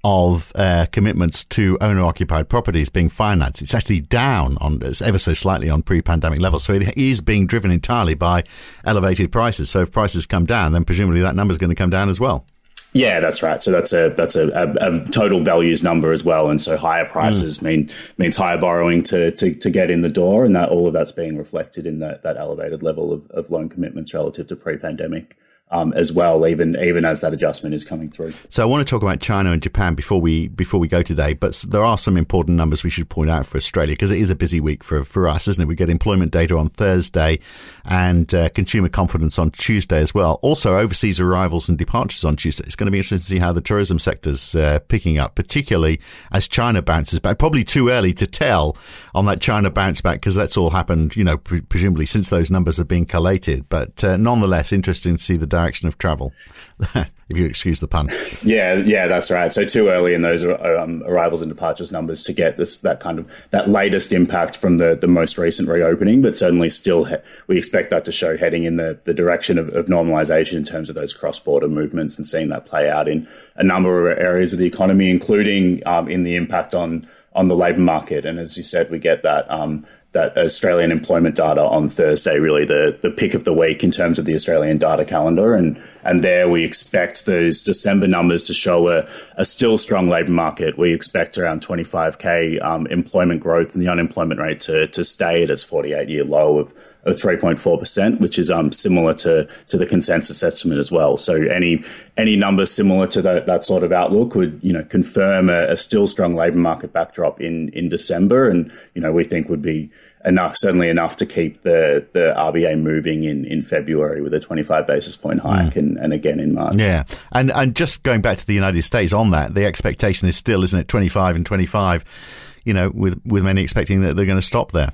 of 0.05 0.53
uh, 0.55 0.87
commitments 0.93 1.45
to 1.45 1.77
owner 1.81 2.03
occupied 2.03 2.49
properties 2.49 2.89
being 2.89 3.09
financed. 3.09 3.63
It's 3.63 3.75
actually 3.75 4.01
down 4.01 4.57
on 4.61 4.81
ever 5.05 5.19
so 5.19 5.35
slightly 5.35 5.69
on 5.71 5.83
pre 5.83 6.03
pandemic 6.03 6.41
levels. 6.41 6.65
So 6.65 6.75
it 6.75 6.97
is 6.97 7.21
being 7.21 7.47
driven 7.47 7.71
entirely 7.71 8.15
by 8.15 8.45
elevated 8.85 9.33
prices. 9.33 9.71
So 9.71 9.83
if 9.83 9.93
prices 9.93 10.27
come 10.27 10.47
down, 10.47 10.73
then 10.73 10.85
presumably 10.85 11.21
that 11.23 11.35
number 11.35 11.53
is 11.53 11.59
going 11.59 11.71
to 11.71 11.77
come 11.77 11.91
down 11.91 12.09
as 12.09 12.21
well. 12.21 12.47
Yeah, 12.95 13.21
that's 13.21 13.43
right. 13.43 13.63
So 13.63 13.71
that's 13.71 13.93
a 13.93 14.09
that's 14.11 14.35
a, 14.35 14.49
a, 14.49 14.95
a 14.95 15.05
total 15.11 15.41
values 15.41 15.83
number 15.83 16.11
as 16.11 16.25
well, 16.25 16.49
and 16.49 16.59
so 16.59 16.77
higher 16.79 17.05
prices 17.05 17.59
mm. 17.59 17.63
mean 17.63 17.91
means 18.17 18.37
higher 18.37 18.57
borrowing 18.57 19.03
to, 19.05 19.31
to 19.33 19.55
to 19.55 19.71
get 19.71 19.91
in 19.91 20.01
the 20.01 20.09
door, 20.09 20.47
and 20.47 20.57
that 20.57 20.71
all 20.71 20.87
of 20.87 20.95
that's 20.95 21.13
being 21.13 21.37
reflected 21.37 21.87
in 21.87 21.99
that 21.99 22.23
that 22.23 22.39
elevated 22.39 22.83
level 22.83 23.13
of, 23.13 23.31
of 23.31 23.51
loan 23.51 23.69
commitments 23.69 24.15
relative 24.15 24.47
to 24.47 24.57
pre 24.57 24.79
pandemic 24.79 25.37
um, 25.71 25.93
as 25.93 26.13
well, 26.13 26.47
even 26.47 26.77
even 26.81 27.05
as 27.05 27.21
that 27.21 27.33
adjustment 27.33 27.75
is 27.75 27.85
coming 27.85 28.11
through. 28.11 28.33
So 28.49 28.63
I 28.63 28.67
want 28.67 28.87
to 28.87 28.91
talk 28.91 29.03
about 29.03 29.21
China 29.21 29.53
and 29.53 29.63
Japan 29.63 29.95
before 29.95 30.21
we 30.21 30.49
before 30.49 30.81
we 30.81 30.89
go 30.89 31.03
today, 31.03 31.35
but 31.35 31.55
there 31.69 31.85
are 31.85 31.99
some 31.99 32.17
important 32.17 32.57
numbers 32.57 32.85
we 32.85 32.91
should 32.91 33.09
point 33.09 33.31
out 33.31 33.47
for 33.47 33.59
Australia 33.59 33.93
because 33.93 34.11
it 34.11 34.19
is 34.19 34.31
a 34.31 34.35
busy 34.37 34.61
week 34.61 34.83
for 34.83 35.05
for 35.05 35.29
us, 35.29 35.47
isn't 35.49 35.63
it? 35.63 35.67
We 35.67 35.75
get 35.75 35.91
employment 35.91 36.33
data 36.33 36.57
on 36.57 36.69
Thursday 36.69 37.39
and 37.85 38.33
uh, 38.35 38.49
consumer 38.51 38.89
confidence 38.89 39.39
on 39.39 39.51
Tuesday 39.51 40.01
as 40.01 40.15
well. 40.15 40.39
Also, 40.43 40.79
overseas 40.79 41.21
arrivals 41.21 41.69
and 41.69 41.77
departures 41.77 42.25
on 42.25 42.37
Tuesday. 42.37 42.65
It's 42.65 42.77
going 42.77 42.87
to 42.87 42.93
be 42.93 42.99
interesting 42.99 43.19
to 43.19 43.25
see 43.25 43.39
how 43.39 43.53
the 43.53 43.61
tourism 43.61 43.99
sector's 43.99 44.55
uh, 44.55 44.79
picking 44.89 45.19
up, 45.19 45.35
particularly 45.35 46.01
as 46.33 46.49
China 46.49 46.83
bounces 46.83 47.21
back. 47.21 47.39
Probably 47.39 47.65
too 47.65 47.91
early 47.91 48.13
to 48.15 48.27
tell 48.27 48.77
on 49.15 49.27
that 49.27 49.41
China 49.41 49.71
bounce 49.71 50.01
back 50.01 50.17
because 50.17 50.35
that's 50.35 50.57
all 50.57 50.71
happened, 50.71 51.17
you 51.17 51.25
know, 51.25 51.37
pre- 51.37 51.61
presumably 51.61 52.07
since 52.07 52.31
those 52.31 52.51
numbers 52.51 52.79
have 52.79 52.89
been 52.89 53.05
collated. 53.05 53.69
But 53.69 54.03
uh, 54.03 54.17
nonetheless, 54.17 54.73
interesting 54.73 55.17
to 55.17 55.23
see 55.23 55.37
the 55.37 55.47
direction 55.59 55.89
of 55.89 55.99
travel, 55.99 56.33
if 56.95 57.37
you 57.37 57.45
excuse 57.45 57.81
the 57.81 57.89
pun. 57.89 58.09
Yeah, 58.43 58.75
yeah, 58.75 59.07
that's 59.07 59.31
right. 59.31 59.53
So 59.53 59.65
too 59.65 59.89
early 59.89 60.15
in 60.15 60.23
those 60.23 60.43
um, 60.45 61.03
arrivals 61.05 61.43
and 61.43 61.51
departures 61.51 61.91
numbers 61.91 62.23
to 62.25 62.33
get 62.33 62.57
this 62.57 62.79
that 62.79 63.01
kind 63.01 63.19
of 63.19 63.31
that 63.51 63.69
latest 63.69 64.13
impact 64.13 64.57
from 64.57 64.79
the 64.79 64.97
the 65.01 65.07
most 65.07 65.37
recent 65.39 65.69
reopening, 65.69 66.23
but 66.23 66.37
certainly 66.37 66.71
still 66.71 67.05
he- 67.05 67.17
we 67.47 67.59
expect 67.59 67.91
that 67.91 68.05
to 68.05 68.13
show 68.13 68.37
heading 68.37 68.65
in 68.65 68.77
the 68.77 68.99
the 69.05 69.15
direction 69.15 69.59
of, 69.59 69.69
of 69.75 69.87
normalization 69.87 70.55
in 70.55 70.65
terms 70.65 70.89
of 70.89 70.95
those 70.95 71.13
cross 71.13 71.41
border 71.41 71.69
movements 71.69 72.17
and 72.17 72.27
seeing 72.27 72.49
that 72.49 72.65
play 72.65 72.89
out 72.89 73.09
in 73.09 73.27
a 73.57 73.65
number 73.65 74.11
of 74.11 74.19
areas 74.19 74.53
of 74.53 74.59
the 74.59 74.67
economy, 74.67 75.11
including 75.11 75.83
um, 75.87 76.09
in 76.09 76.23
the 76.25 76.37
impact 76.37 76.75
on 76.75 77.07
on 77.35 77.49
the 77.49 77.57
labour 77.57 77.81
market. 77.81 78.25
And 78.27 78.39
as 78.39 78.57
you 78.57 78.65
said, 78.65 78.91
we 78.91 78.99
get 78.99 79.23
that 79.23 79.49
um, 79.51 79.87
that 80.13 80.37
Australian 80.39 80.91
employment 80.91 81.37
data 81.37 81.63
on 81.63 81.91
Thursday, 81.91 82.39
really 82.39 82.65
the, 82.65 82.99
the 83.03 83.11
pick 83.11 83.35
of 83.35 83.45
the 83.45 83.53
week 83.53 83.85
in 83.85 83.91
terms 83.91 84.19
of 84.19 84.25
the 84.25 84.35
Australian 84.35 84.79
data 84.79 85.05
calendar. 85.05 85.55
And, 85.55 85.81
and 86.03 86.25
there 86.25 86.49
we 86.49 86.65
expect 86.65 87.27
those 87.27 87.63
December 87.63 88.07
numbers 88.07 88.43
to 88.45 88.55
show 88.55 88.89
a, 88.89 89.07
a 89.37 89.45
still 89.45 89.77
strong 89.77 90.09
labour 90.09 90.33
market. 90.33 90.79
We 90.79 90.95
expect 90.95 91.37
around 91.37 91.61
25K 91.61 92.65
um, 92.65 92.87
employment 92.87 93.41
growth 93.41 93.75
and 93.75 93.83
the 93.83 93.89
unemployment 93.89 94.41
rate 94.41 94.61
to, 94.61 94.87
to 94.87 95.05
stay 95.05 95.43
at 95.43 95.51
its 95.51 95.63
48 95.63 96.09
year 96.09 96.25
low 96.25 96.59
of, 96.59 96.73
of 97.05 97.17
3.4%, 97.17 98.21
which 98.21 98.39
is 98.39 98.51
um, 98.51 98.73
similar 98.73 99.15
to, 99.15 99.49
to 99.69 99.77
the 99.77 99.87
consensus 99.87 100.43
estimate 100.43 100.79
as 100.79 100.93
well. 100.93 101.17
So 101.17 101.35
any 101.35 101.85
any 102.17 102.35
number 102.35 102.67
similar 102.67 103.07
to 103.09 103.23
that, 103.23 103.47
that 103.47 103.65
sort 103.65 103.85
of 103.85 103.93
outlook 103.93 104.35
would 104.35 104.59
you 104.63 104.73
know 104.73 104.85
confirm 104.85 105.49
a, 105.51 105.69
a 105.69 105.77
still 105.77 106.07
strong 106.07 106.35
labour 106.35 106.59
market 106.59 106.93
backdrop 106.93 107.41
in 107.41 107.69
in 107.71 107.89
December, 107.89 108.49
and 108.49 108.73
you 108.95 109.01
know 109.01 109.13
we 109.13 109.25
think 109.25 109.49
would 109.49 109.63
be 109.63 109.91
enough, 110.25 110.57
certainly 110.57 110.89
enough 110.89 111.17
to 111.17 111.27
keep 111.27 111.63
the, 111.63 112.07
the 112.13 112.35
RBA 112.37 112.81
moving 112.81 113.25
in, 113.25 113.45
in 113.45 113.63
February 113.63 114.21
with 114.21 114.35
a 114.35 114.41
25 114.41 114.87
basis 114.87 115.17
point 115.17 115.41
hike 115.41 115.75
mm. 115.75 115.77
and, 115.77 115.97
and 115.99 116.13
again 116.13 116.41
in 116.41 116.55
March. 116.55 116.75
Yeah. 116.77 117.05
And, 117.33 117.51
and 117.53 117.75
just 117.75 118.03
going 118.03 118.21
back 118.21 118.39
to 118.39 118.47
the 118.47 118.55
United 118.55 118.83
States 118.83 119.13
on 119.13 119.31
that, 119.31 119.55
the 119.55 119.65
expectation 119.65 120.29
is 120.29 120.37
still, 120.37 120.65
isn't 120.65 120.79
it, 120.79 120.89
25 120.89 121.37
and 121.37 121.47
25, 121.47 122.61
you 122.65 122.75
know, 122.75 122.91
with, 122.91 123.21
with 123.25 123.45
many 123.45 123.63
expecting 123.63 124.03
that 124.03 124.17
they're 124.17 124.27
going 124.27 124.39
to 124.39 124.43
stop 124.43 124.73
there. 124.73 124.91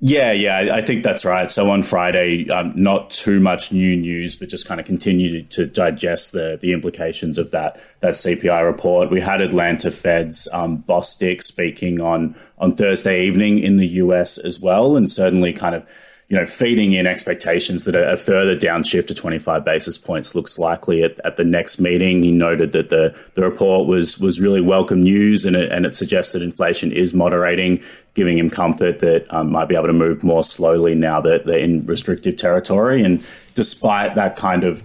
Yeah, 0.00 0.30
yeah, 0.30 0.68
I 0.72 0.80
think 0.80 1.02
that's 1.02 1.24
right. 1.24 1.50
So 1.50 1.70
on 1.70 1.82
Friday, 1.82 2.48
um, 2.50 2.72
not 2.76 3.10
too 3.10 3.40
much 3.40 3.72
new 3.72 3.96
news, 3.96 4.36
but 4.36 4.48
just 4.48 4.68
kind 4.68 4.78
of 4.78 4.86
continue 4.86 5.42
to 5.42 5.66
digest 5.66 6.30
the 6.30 6.56
the 6.60 6.72
implications 6.72 7.36
of 7.36 7.50
that 7.50 7.80
that 7.98 8.12
CPI 8.12 8.64
report. 8.64 9.10
We 9.10 9.20
had 9.20 9.40
Atlanta 9.40 9.90
Fed's 9.90 10.46
um, 10.52 10.84
speaking 11.40 12.00
on 12.00 12.36
on 12.58 12.76
Thursday 12.76 13.26
evening 13.26 13.58
in 13.58 13.76
the 13.76 13.88
US 13.88 14.38
as 14.38 14.60
well, 14.60 14.96
and 14.96 15.10
certainly 15.10 15.52
kind 15.52 15.74
of 15.74 15.84
you 16.28 16.36
know, 16.36 16.46
feeding 16.46 16.92
in 16.92 17.06
expectations 17.06 17.84
that 17.84 17.96
a, 17.96 18.16
further 18.18 18.54
downshift 18.54 19.06
to 19.06 19.14
25 19.14 19.64
basis 19.64 19.96
points 19.96 20.34
looks 20.34 20.58
likely 20.58 21.02
at, 21.02 21.18
at 21.24 21.38
the 21.38 21.44
next 21.44 21.80
meeting. 21.80 22.22
He 22.22 22.30
noted 22.30 22.72
that 22.72 22.90
the, 22.90 23.16
the 23.34 23.42
report 23.42 23.88
was 23.88 24.18
was 24.18 24.38
really 24.38 24.60
welcome 24.60 25.02
news 25.02 25.46
and 25.46 25.56
it, 25.56 25.72
and 25.72 25.86
it 25.86 25.96
suggested 25.96 26.42
inflation 26.42 26.92
is 26.92 27.14
moderating, 27.14 27.82
giving 28.18 28.36
him 28.36 28.50
comfort 28.50 28.98
that 28.98 29.32
um, 29.32 29.52
might 29.52 29.68
be 29.68 29.76
able 29.76 29.86
to 29.86 29.92
move 29.92 30.24
more 30.24 30.42
slowly 30.42 30.92
now 30.92 31.20
that 31.20 31.46
they're 31.46 31.60
in 31.60 31.86
restrictive 31.86 32.34
territory. 32.34 33.00
And 33.00 33.24
despite 33.54 34.16
that 34.16 34.34
kind 34.34 34.64
of 34.64 34.82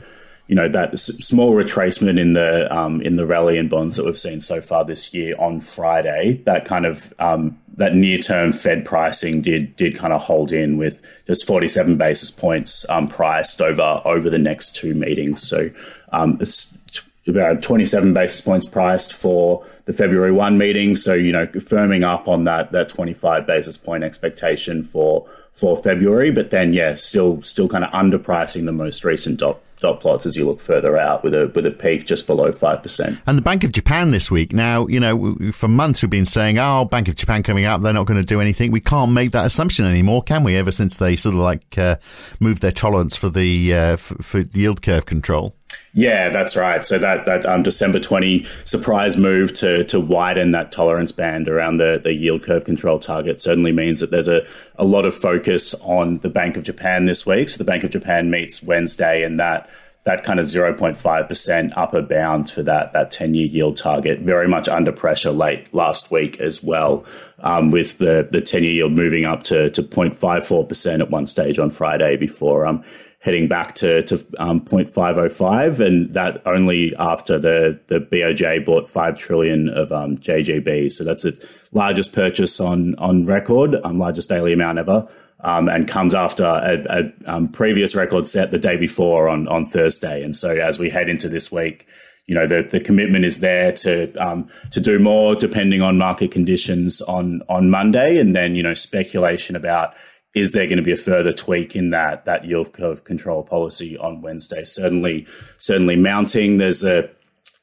you 0.47 0.55
know 0.55 0.67
that 0.67 0.99
small 0.99 1.53
retracement 1.53 2.19
in 2.19 2.33
the 2.33 2.71
um, 2.71 3.01
in 3.01 3.15
the 3.15 3.25
rally 3.25 3.57
in 3.57 3.69
bonds 3.69 3.95
that 3.95 4.05
we've 4.05 4.19
seen 4.19 4.39
so 4.39 4.61
far 4.61 4.85
this 4.85 5.11
year 5.11 5.35
on 5.39 5.61
Friday, 5.61 6.41
that 6.45 6.65
kind 6.65 6.85
of 6.85 7.11
um, 7.17 7.57
that 7.75 7.95
near 7.95 8.19
term 8.19 8.51
Fed 8.51 8.85
pricing 8.85 9.41
did 9.41 9.75
did 9.77 9.95
kind 9.95 10.13
of 10.13 10.21
hold 10.21 10.51
in 10.51 10.77
with 10.77 11.01
just 11.25 11.47
47 11.47 11.97
basis 11.97 12.29
points 12.29 12.87
um, 12.89 13.07
priced 13.07 13.61
over 13.61 14.01
over 14.05 14.29
the 14.29 14.37
next 14.37 14.75
two 14.75 14.93
meetings. 14.93 15.41
So 15.41 15.71
um, 16.11 16.37
it's 16.39 16.77
about 17.27 17.61
27 17.61 18.13
basis 18.13 18.41
points 18.41 18.65
priced 18.65 19.13
for 19.13 19.65
the 19.85 19.93
February 19.93 20.31
1 20.31 20.57
meeting. 20.57 20.95
So, 20.95 21.13
you 21.13 21.31
know, 21.31 21.47
firming 21.47 22.05
up 22.05 22.27
on 22.27 22.43
that 22.45 22.71
that 22.71 22.89
25 22.89 23.45
basis 23.47 23.77
point 23.77 24.03
expectation 24.03 24.83
for 24.83 25.27
for 25.53 25.77
February, 25.77 26.31
but 26.31 26.49
then 26.49 26.73
yeah, 26.73 26.95
still 26.95 27.41
still 27.43 27.67
kind 27.67 27.83
of 27.83 27.91
underpricing 27.91 28.65
the 28.65 28.71
most 28.71 29.03
recent 29.03 29.39
dot 29.39 29.59
dot 29.79 29.99
plots 29.99 30.25
as 30.25 30.37
you 30.37 30.45
look 30.47 30.61
further 30.61 30.97
out 30.97 31.23
with 31.23 31.35
a 31.35 31.51
with 31.53 31.65
a 31.65 31.71
peak 31.71 32.07
just 32.07 32.25
below 32.25 32.51
five 32.51 32.81
percent. 32.81 33.19
And 33.27 33.37
the 33.37 33.41
Bank 33.41 33.63
of 33.63 33.71
Japan 33.71 34.11
this 34.11 34.31
week. 34.31 34.51
Now, 34.51 34.87
you 34.87 34.99
know, 34.99 35.35
for 35.51 35.67
months 35.67 36.01
we've 36.01 36.09
been 36.09 36.25
saying, 36.25 36.57
"Oh, 36.57 36.85
Bank 36.85 37.07
of 37.07 37.15
Japan 37.15 37.43
coming 37.43 37.65
up, 37.65 37.81
they're 37.81 37.93
not 37.93 38.07
going 38.07 38.19
to 38.19 38.25
do 38.25 38.41
anything." 38.41 38.71
We 38.71 38.79
can't 38.79 39.11
make 39.11 39.31
that 39.31 39.45
assumption 39.45 39.85
anymore, 39.85 40.23
can 40.23 40.43
we? 40.43 40.55
Ever 40.55 40.71
since 40.71 40.97
they 40.97 41.15
sort 41.15 41.35
of 41.35 41.41
like 41.41 41.77
uh, 41.77 41.97
moved 42.39 42.61
their 42.61 42.71
tolerance 42.71 43.15
for 43.15 43.29
the 43.29 43.73
uh, 43.73 43.97
for 43.97 44.39
yield 44.53 44.81
curve 44.81 45.05
control. 45.05 45.55
Yeah, 45.95 46.29
that's 46.29 46.55
right. 46.55 46.83
So 46.83 46.97
that 46.97 47.25
that 47.25 47.45
um, 47.45 47.61
December 47.61 47.99
twenty 47.99 48.47
surprise 48.65 49.15
move 49.15 49.53
to 49.55 49.83
to 49.85 49.99
widen 49.99 50.49
that 50.51 50.71
tolerance 50.71 51.11
band 51.11 51.47
around 51.47 51.77
the, 51.77 52.01
the 52.03 52.13
yield 52.13 52.41
curve 52.41 52.65
control 52.65 52.97
target 52.97 53.39
certainly 53.39 53.71
means 53.71 53.99
that 53.99 54.09
there's 54.09 54.27
a, 54.27 54.43
a 54.75 54.85
lot 54.85 55.05
of 55.05 55.15
focus 55.15 55.75
on 55.81 56.17
the 56.19 56.29
Bank 56.29 56.57
of 56.57 56.63
Japan 56.63 57.05
this 57.05 57.27
week. 57.27 57.47
So 57.47 57.59
the 57.59 57.63
Bank 57.63 57.83
of 57.83 57.91
Japan 57.91 58.31
meets 58.31 58.63
Wednesday, 58.63 59.23
and 59.23 59.39
that 59.39 59.69
that 60.05 60.23
kind 60.25 60.37
of 60.39 60.47
0.5% 60.47 61.73
upper 61.77 62.01
bound 62.01 62.49
for 62.49 62.63
that 62.63 62.91
that 62.93 63.11
10 63.11 63.35
year 63.35 63.47
yield 63.47 63.77
target 63.77 64.19
very 64.19 64.47
much 64.47 64.67
under 64.67 64.91
pressure 64.91 65.31
late 65.31 65.71
last 65.73 66.11
week 66.11 66.39
as 66.39 66.63
well 66.63 67.05
um, 67.39 67.69
with 67.71 67.99
the 67.99 68.27
the 68.31 68.41
10 68.41 68.63
year 68.63 68.73
yield 68.73 68.93
moving 68.93 69.25
up 69.25 69.43
to 69.43 69.69
to 69.69 69.83
0.54% 69.83 70.99
at 71.01 71.09
one 71.11 71.27
stage 71.27 71.59
on 71.59 71.69
Friday 71.69 72.17
before 72.17 72.65
um 72.65 72.83
heading 73.23 73.47
back 73.47 73.73
to, 73.73 74.03
to 74.03 74.15
um, 74.37 74.59
0.505, 74.59 75.79
and 75.79 76.13
that 76.13 76.45
only 76.45 76.93
after 76.97 77.39
the, 77.39 77.79
the 77.87 77.99
BOJ 77.99 78.65
bought 78.65 78.89
5 78.89 79.17
trillion 79.17 79.69
of 79.69 79.93
um, 79.93 80.17
JGB. 80.17 80.91
So 80.91 81.05
that's 81.05 81.23
its 81.23 81.69
largest 81.71 82.11
purchase 82.11 82.59
on, 82.59 82.95
on 82.95 83.25
record, 83.25 83.77
um, 83.85 83.97
largest 83.97 84.27
daily 84.27 84.51
amount 84.51 84.77
ever. 84.77 85.07
Um, 85.39 85.69
and 85.69 85.87
comes 85.87 86.13
after 86.13 86.43
a, 86.43 86.85
a 86.89 87.33
um, 87.33 87.47
previous 87.49 87.95
record 87.95 88.27
set 88.27 88.51
the 88.51 88.59
day 88.59 88.75
before 88.77 89.27
on, 89.29 89.47
on 89.47 89.65
Thursday. 89.65 90.21
And 90.21 90.35
so 90.35 90.49
as 90.49 90.77
we 90.77 90.89
head 90.89 91.07
into 91.07 91.29
this 91.29 91.49
week, 91.49 91.85
you 92.27 92.35
know, 92.35 92.47
the, 92.47 92.63
the 92.63 92.79
commitment 92.79 93.25
is 93.25 93.39
there 93.41 93.73
to 93.73 94.13
um, 94.15 94.47
to 94.71 94.79
do 94.79 94.97
more 94.99 95.35
depending 95.35 95.81
on 95.81 95.97
market 95.97 96.31
conditions 96.31 97.01
on 97.01 97.41
on 97.49 97.69
Monday, 97.69 98.17
and 98.17 98.33
then 98.33 98.55
you 98.55 98.63
know 98.63 98.73
speculation 98.73 99.57
about 99.57 99.93
is 100.33 100.51
there 100.51 100.65
going 100.65 100.77
to 100.77 100.83
be 100.83 100.91
a 100.91 100.97
further 100.97 101.33
tweak 101.33 101.75
in 101.75 101.91
that 101.91 102.25
that 102.25 102.45
yield 102.45 102.73
curve 102.73 103.03
control 103.03 103.43
policy 103.43 103.97
on 103.97 104.21
Wednesday? 104.21 104.63
Certainly, 104.63 105.27
certainly 105.57 105.95
mounting. 105.95 106.57
There's 106.57 106.83
a 106.83 107.09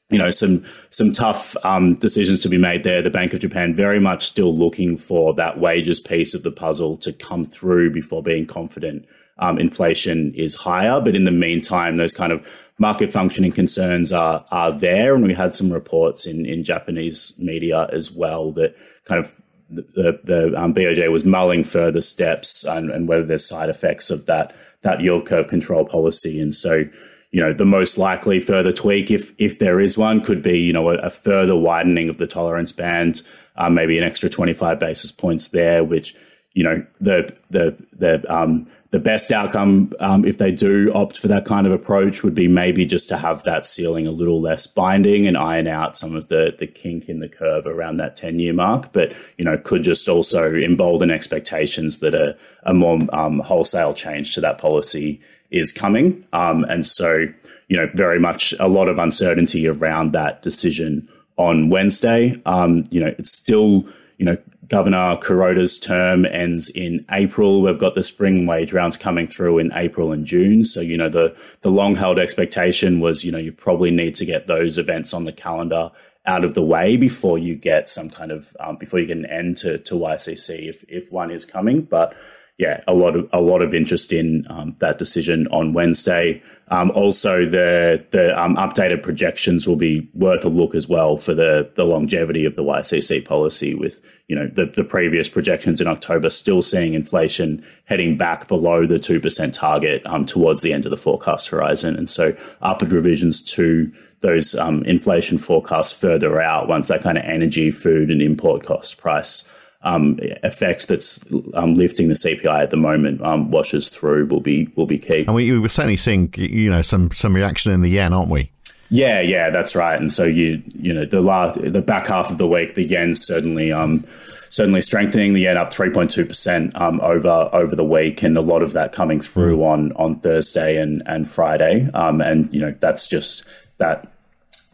you 0.09 0.19
know 0.19 0.31
some 0.31 0.65
some 0.91 1.12
tough 1.12 1.57
um, 1.65 1.95
decisions 1.97 2.41
to 2.41 2.49
be 2.49 2.59
made 2.59 2.85
there. 2.85 3.03
The 3.03 3.11
Bank 3.11 3.33
of 3.33 3.41
Japan 3.41 3.75
very 3.75 4.00
much 4.00 4.27
still 4.27 4.55
looking 4.57 4.97
for 4.97 5.35
that 5.35 5.59
wages 5.59 6.00
piece 6.00 6.35
of 6.35 6.43
the 6.43 6.53
puzzle 6.53 6.97
to 6.99 7.12
come 7.12 7.45
through 7.45 7.93
before 7.93 8.23
being 8.23 8.47
confident 8.47 9.07
um, 9.41 9.59
inflation 9.59 10.33
is 10.35 10.55
higher. 10.55 11.00
But 11.00 11.17
in 11.17 11.25
the 11.25 11.31
meantime, 11.31 11.97
those 11.97 12.15
kind 12.15 12.33
of 12.33 12.47
market 12.79 13.12
functioning 13.12 13.53
concerns 13.53 14.12
are 14.12 14.45
are 14.50 14.73
there, 14.73 15.15
and 15.15 15.25
we 15.25 15.35
had 15.35 15.53
some 15.53 15.73
reports 15.73 16.27
in 16.27 16.47
in 16.47 16.62
Japanese 16.62 17.37
media 17.39 17.89
as 17.91 18.12
well 18.12 18.53
that 18.53 18.77
kind 19.05 19.25
of 19.25 19.41
the, 19.71 20.21
the 20.25 20.61
um, 20.61 20.75
BOJ 20.75 21.11
was 21.11 21.25
mulling 21.25 21.65
further 21.65 22.00
steps 22.00 22.65
and, 22.65 22.91
and, 22.91 23.09
whether 23.09 23.25
there's 23.25 23.49
side 23.49 23.69
effects 23.69 24.11
of 24.11 24.27
that 24.27 24.55
that 24.83 25.00
yield 25.00 25.27
curve 25.27 25.49
control 25.49 25.85
policy. 25.85 26.41
And 26.41 26.55
so, 26.55 26.85
you 27.31 27.41
know, 27.41 27.53
the 27.53 27.65
most 27.65 27.99
likely 27.99 28.41
further 28.41 28.73
tweak, 28.73 29.11
if 29.11 29.33
if 29.39 29.59
there 29.59 29.81
is 29.81 29.97
one, 29.97 30.21
could 30.21 30.43
be 30.43 30.59
you 30.59 30.73
know 30.73 30.91
a, 30.91 30.95
a 30.99 31.11
further 31.11 31.57
widening 31.57 32.09
of 32.09 32.19
the 32.19 32.27
tolerance 32.27 32.73
band, 32.73 33.23
um, 33.57 33.75
maybe 33.75 33.97
an 33.99 34.05
extra 34.05 34.29
25 34.29 34.79
basis 34.79 35.12
points 35.12 35.49
there, 35.49 35.85
which 35.85 36.15
you 36.55 36.65
know 36.65 36.85
the 37.00 37.35
the 37.50 37.77
the 37.93 38.35
um, 38.35 38.67
the 38.90 38.99
best 38.99 39.30
outcome, 39.30 39.92
um, 40.00 40.25
if 40.25 40.38
they 40.38 40.50
do 40.50 40.92
opt 40.92 41.18
for 41.18 41.28
that 41.28 41.44
kind 41.44 41.64
of 41.66 41.73
approach, 41.73 42.25
would 42.25 42.35
be 42.35 42.49
maybe 42.49 42.85
just 42.85 43.09
to 43.09 43.16
have 43.16 43.44
that 43.44 43.64
ceiling 43.64 44.06
a 44.06 44.11
little 44.11 44.40
less 44.40 44.66
binding 44.66 45.26
and 45.26 45.37
iron 45.37 45.68
out 45.68 45.97
some 45.97 46.16
of 46.16 46.26
the 46.28 46.54
the 46.59 46.66
kink 46.66 47.09
in 47.09 47.20
the 47.20 47.28
curve 47.28 47.66
around 47.66 47.99
that 47.99 48.16
ten 48.16 48.40
year 48.40 48.52
mark. 48.52 48.92
But 48.92 49.12
you 49.38 49.44
know, 49.44 49.56
could 49.56 49.85
just 49.85 50.09
also 50.09 50.52
embolden 50.54 51.11
expectations 51.11 51.99
that 51.99 52.14
a, 52.14 52.37
a 52.64 52.75
more 52.75 52.99
um, 53.12 53.38
wholesale 53.40 53.94
change 53.94 54.35
to 54.35 54.40
that 54.40 54.59
policy 54.59 55.20
is 55.50 55.73
coming. 55.73 56.25
Um, 56.32 56.64
and 56.64 56.87
so, 56.87 57.26
you 57.68 57.76
know, 57.76 57.88
very 57.94 58.18
much 58.18 58.54
a 58.59 58.68
lot 58.68 58.88
of 58.88 58.99
uncertainty 58.99 59.66
around 59.68 60.12
that 60.12 60.42
decision 60.42 61.09
on 61.37 61.70
Wednesday. 61.70 62.40
Um, 62.44 62.87
you 62.90 63.00
know, 63.00 63.14
it's 63.18 63.32
still 63.32 63.87
you 64.18 64.26
know 64.26 64.37
Governor 64.71 65.17
Kuroda's 65.17 65.81
term 65.81 66.25
ends 66.25 66.71
in 66.71 67.05
April. 67.11 67.61
We've 67.61 67.79
got 67.79 67.97
the 67.97 68.05
spring 68.05 68.47
wage 68.47 68.73
rounds 68.73 68.97
coming 68.97 69.27
through 69.27 69.59
in 69.59 69.73
April 69.75 70.12
and 70.12 70.25
June. 70.25 70.65
So, 70.65 70.81
you 70.81 70.97
know, 70.97 71.09
the, 71.09 71.37
the 71.62 71.73
long 71.73 71.97
held 71.97 72.21
expectation 72.21 73.00
was, 73.00 73.25
you 73.25 73.33
know, 73.33 73.39
you 73.39 73.50
probably 73.50 73.91
need 73.91 74.15
to 74.15 74.25
get 74.25 74.47
those 74.47 74.79
events 74.79 75.12
on 75.12 75.25
the 75.25 75.33
calendar 75.33 75.91
out 76.25 76.45
of 76.45 76.55
the 76.55 76.62
way 76.62 76.97
before 76.97 77.37
you 77.37 77.57
get 77.57 77.91
some 77.91 78.09
kind 78.09 78.31
of, 78.31 78.57
um, 78.61 78.77
before 78.77 79.00
you 79.00 79.07
get 79.07 79.17
an 79.17 79.27
end 79.27 79.57
to, 79.57 79.79
to 79.79 79.95
YCC 79.95 80.69
if, 80.69 80.85
if 80.89 81.11
one 81.11 81.33
is 81.33 81.45
coming. 81.45 81.83
But, 81.83 82.17
yeah, 82.61 82.83
a 82.87 82.93
lot 82.93 83.17
of 83.17 83.26
a 83.33 83.40
lot 83.40 83.62
of 83.62 83.73
interest 83.73 84.12
in 84.12 84.47
um, 84.50 84.76
that 84.81 84.99
decision 84.99 85.49
on 85.49 85.73
Wednesday. 85.73 86.43
Um, 86.69 86.90
also, 86.90 87.47
the 87.47 88.05
the 88.11 88.38
um, 88.38 88.55
updated 88.57 89.02
projections 89.02 89.67
will 89.67 89.76
be 89.76 90.07
worth 90.12 90.45
a 90.45 90.50
look 90.50 90.75
as 90.75 90.87
well 90.87 91.17
for 91.17 91.33
the 91.33 91.71
the 91.76 91.85
longevity 91.85 92.45
of 92.45 92.57
the 92.57 92.62
YCC 92.62 93.25
policy. 93.25 93.75
With 93.75 94.07
you 94.29 94.37
know 94.37 94.47
the, 94.47 94.67
the 94.67 94.85
previous 94.85 95.26
projections 95.26 95.81
in 95.81 95.87
October 95.87 96.29
still 96.29 96.61
seeing 96.61 96.93
inflation 96.93 97.64
heading 97.87 98.19
back 98.19 98.47
below 98.47 98.87
the 98.87 98.99
two 98.99 99.21
percent 99.21 99.55
target 99.55 100.05
um, 100.05 100.26
towards 100.26 100.61
the 100.61 100.75
end 100.75 100.85
of 100.85 100.90
the 100.90 100.99
forecast 100.99 101.49
horizon, 101.49 101.97
and 101.97 102.11
so 102.11 102.37
upward 102.61 102.93
revisions 102.93 103.40
to 103.55 103.90
those 104.21 104.55
um, 104.55 104.85
inflation 104.85 105.38
forecasts 105.38 105.93
further 105.93 106.43
out 106.43 106.69
once 106.69 106.88
that 106.88 107.02
kind 107.02 107.17
of 107.17 107.25
energy, 107.25 107.71
food, 107.71 108.11
and 108.11 108.21
import 108.21 108.67
cost 108.67 109.00
price 109.00 109.50
um, 109.82 110.18
effects 110.20 110.87
that's 110.87 111.25
um, 111.54 111.75
lifting 111.75 112.08
the 112.08 112.14
CPI 112.14 112.62
at 112.62 112.70
the 112.70 112.76
moment 112.76 113.22
um, 113.22 113.50
washes 113.50 113.88
through 113.88 114.26
will 114.26 114.40
be 114.40 114.70
will 114.76 114.87
be 114.87 114.99
key. 114.99 115.25
And 115.26 115.34
we, 115.34 115.50
we 115.50 115.58
were 115.58 115.68
certainly 115.68 115.96
seeing 115.96 116.32
you 116.37 116.70
know 116.70 116.82
some 116.82 117.10
some 117.10 117.34
reaction 117.34 117.72
in 117.72 117.80
the 117.80 117.90
yen, 117.90 118.12
aren't 118.12 118.30
we? 118.30 118.50
Yeah, 118.90 119.20
yeah, 119.20 119.50
that's 119.50 119.75
right. 119.75 119.99
And 119.99 120.12
so 120.12 120.25
you 120.25 120.62
you 120.66 120.92
know 120.92 121.04
the 121.04 121.20
last 121.20 121.60
the 121.60 121.80
back 121.80 122.08
half 122.08 122.30
of 122.30 122.38
the 122.38 122.46
week, 122.46 122.75
the 122.75 122.84
yen 122.84 123.14
certainly 123.14 123.72
um 123.72 124.04
certainly 124.50 124.82
strengthening. 124.82 125.32
The 125.32 125.42
yen 125.42 125.56
up 125.56 125.72
three 125.72 125.90
point 125.90 126.10
two 126.10 126.26
percent 126.26 126.76
um 126.76 127.00
over 127.00 127.49
over 127.52 127.75
the 127.75 127.84
week, 127.84 128.22
and 128.22 128.37
a 128.37 128.42
lot 128.42 128.62
of 128.62 128.72
that 128.75 128.92
coming 128.92 129.20
through 129.20 129.58
mm. 129.58 129.64
on 129.64 129.92
on 129.92 130.20
Thursday 130.20 130.76
and 130.76 131.02
and 131.06 131.30
Friday. 131.30 131.88
Um, 131.94 132.20
and 132.20 132.52
you 132.52 132.60
know 132.60 132.75
that's 132.80 133.06
just 133.06 133.49
that 133.78 134.12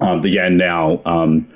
um, 0.00 0.22
the 0.22 0.30
yen 0.30 0.56
now 0.56 1.00
um 1.04 1.48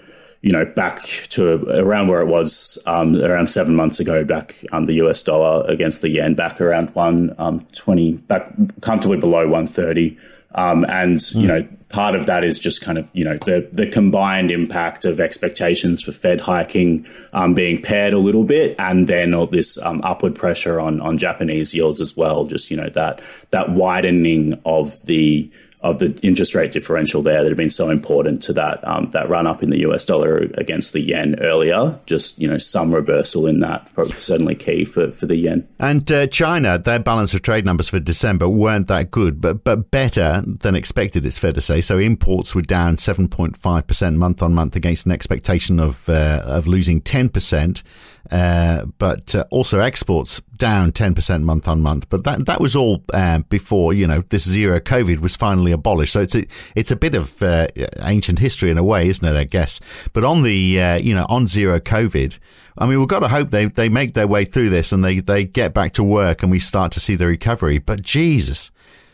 you 0.42 0.50
know, 0.50 0.64
back 0.64 1.00
to 1.30 1.68
around 1.68 2.08
where 2.08 2.22
it 2.22 2.26
was 2.26 2.82
um, 2.86 3.16
around 3.16 3.48
seven 3.48 3.76
months 3.76 4.00
ago, 4.00 4.24
back 4.24 4.64
um, 4.72 4.86
the 4.86 4.94
US 4.94 5.22
dollar 5.22 5.66
against 5.68 6.00
the 6.00 6.08
yen, 6.08 6.34
back 6.34 6.60
around 6.60 6.94
one 6.94 7.34
um, 7.38 7.66
twenty, 7.74 8.12
back 8.12 8.50
comfortably 8.80 9.18
below 9.18 9.46
one 9.48 9.66
thirty. 9.66 10.18
Um, 10.54 10.84
and 10.84 11.18
mm. 11.18 11.40
you 11.40 11.46
know, 11.46 11.68
part 11.90 12.14
of 12.14 12.26
that 12.26 12.42
is 12.42 12.58
just 12.58 12.80
kind 12.80 12.96
of 12.96 13.06
you 13.12 13.24
know 13.24 13.36
the 13.44 13.68
the 13.70 13.86
combined 13.86 14.50
impact 14.50 15.04
of 15.04 15.20
expectations 15.20 16.02
for 16.02 16.12
Fed 16.12 16.40
hiking 16.40 17.06
um, 17.34 17.52
being 17.52 17.80
pared 17.82 18.14
a 18.14 18.18
little 18.18 18.44
bit, 18.44 18.74
and 18.78 19.06
then 19.08 19.34
all 19.34 19.46
this 19.46 19.80
um, 19.82 20.00
upward 20.02 20.34
pressure 20.34 20.80
on 20.80 21.00
on 21.02 21.18
Japanese 21.18 21.74
yields 21.74 22.00
as 22.00 22.16
well. 22.16 22.46
Just 22.46 22.70
you 22.70 22.78
know 22.78 22.88
that 22.90 23.20
that 23.50 23.70
widening 23.70 24.60
of 24.64 25.02
the 25.04 25.50
of 25.82 25.98
the 25.98 26.18
interest 26.22 26.54
rate 26.54 26.70
differential 26.70 27.22
there 27.22 27.42
that 27.42 27.48
had 27.48 27.56
been 27.56 27.70
so 27.70 27.88
important 27.88 28.42
to 28.42 28.52
that 28.52 28.86
um, 28.86 29.08
that 29.10 29.28
run 29.28 29.46
up 29.46 29.62
in 29.62 29.70
the 29.70 29.78
US 29.80 30.04
dollar 30.04 30.38
against 30.54 30.92
the 30.92 31.00
yen 31.00 31.36
earlier. 31.40 31.98
Just 32.06 32.38
you 32.38 32.48
know 32.48 32.58
some 32.58 32.94
reversal 32.94 33.46
in 33.46 33.60
that 33.60 33.88
certainly 34.18 34.54
key 34.54 34.84
for, 34.84 35.10
for 35.10 35.26
the 35.26 35.36
yen. 35.36 35.66
And 35.78 36.10
uh, 36.12 36.26
China, 36.26 36.78
their 36.78 36.98
balance 36.98 37.32
of 37.32 37.42
trade 37.42 37.64
numbers 37.64 37.88
for 37.88 37.98
December 37.98 38.48
weren't 38.48 38.88
that 38.88 39.10
good, 39.10 39.40
but 39.40 39.64
but 39.64 39.90
better 39.90 40.42
than 40.44 40.74
expected. 40.74 41.24
It's 41.24 41.38
fair 41.38 41.52
to 41.52 41.60
say. 41.60 41.80
So 41.80 41.98
imports 41.98 42.54
were 42.54 42.62
down 42.62 42.98
seven 42.98 43.28
point 43.28 43.56
five 43.56 43.86
percent 43.86 44.16
month 44.16 44.42
on 44.42 44.52
month 44.54 44.76
against 44.76 45.06
an 45.06 45.12
expectation 45.12 45.80
of 45.80 46.08
uh, 46.08 46.42
of 46.44 46.66
losing 46.66 47.00
ten 47.00 47.28
percent. 47.28 47.82
Uh, 48.30 48.84
but 48.98 49.34
uh, 49.34 49.44
also 49.50 49.80
exports 49.80 50.40
down 50.56 50.92
10% 50.92 51.42
month 51.42 51.66
on 51.66 51.80
month. 51.80 52.08
But 52.08 52.22
that 52.24 52.46
that 52.46 52.60
was 52.60 52.76
all 52.76 53.02
uh, 53.12 53.40
before 53.48 53.92
you 53.92 54.06
know 54.06 54.22
this 54.28 54.48
zero 54.48 54.78
COVID 54.78 55.18
was 55.18 55.34
finally 55.34 55.69
abolished. 55.72 56.12
So 56.12 56.20
it's 56.20 56.34
a, 56.34 56.46
it's 56.74 56.90
a 56.90 56.96
bit 56.96 57.14
of 57.14 57.42
uh, 57.42 57.68
ancient 58.02 58.38
history 58.38 58.70
in 58.70 58.78
a 58.78 58.84
way, 58.84 59.08
isn't 59.08 59.26
it? 59.26 59.36
I 59.36 59.44
guess. 59.44 59.80
But 60.12 60.24
on 60.24 60.42
the 60.42 60.80
uh, 60.80 60.96
you 60.96 61.14
know 61.14 61.26
on 61.28 61.46
zero 61.46 61.80
COVID, 61.80 62.38
I 62.78 62.86
mean 62.86 62.98
we've 62.98 63.08
got 63.08 63.20
to 63.20 63.28
hope 63.28 63.50
they 63.50 63.66
they 63.66 63.88
make 63.88 64.14
their 64.14 64.26
way 64.26 64.44
through 64.44 64.70
this 64.70 64.92
and 64.92 65.04
they 65.04 65.20
they 65.20 65.44
get 65.44 65.74
back 65.74 65.92
to 65.94 66.04
work 66.04 66.42
and 66.42 66.50
we 66.50 66.58
start 66.58 66.92
to 66.92 67.00
see 67.00 67.14
the 67.14 67.26
recovery. 67.26 67.78
But 67.78 68.02
Jesus. 68.02 68.70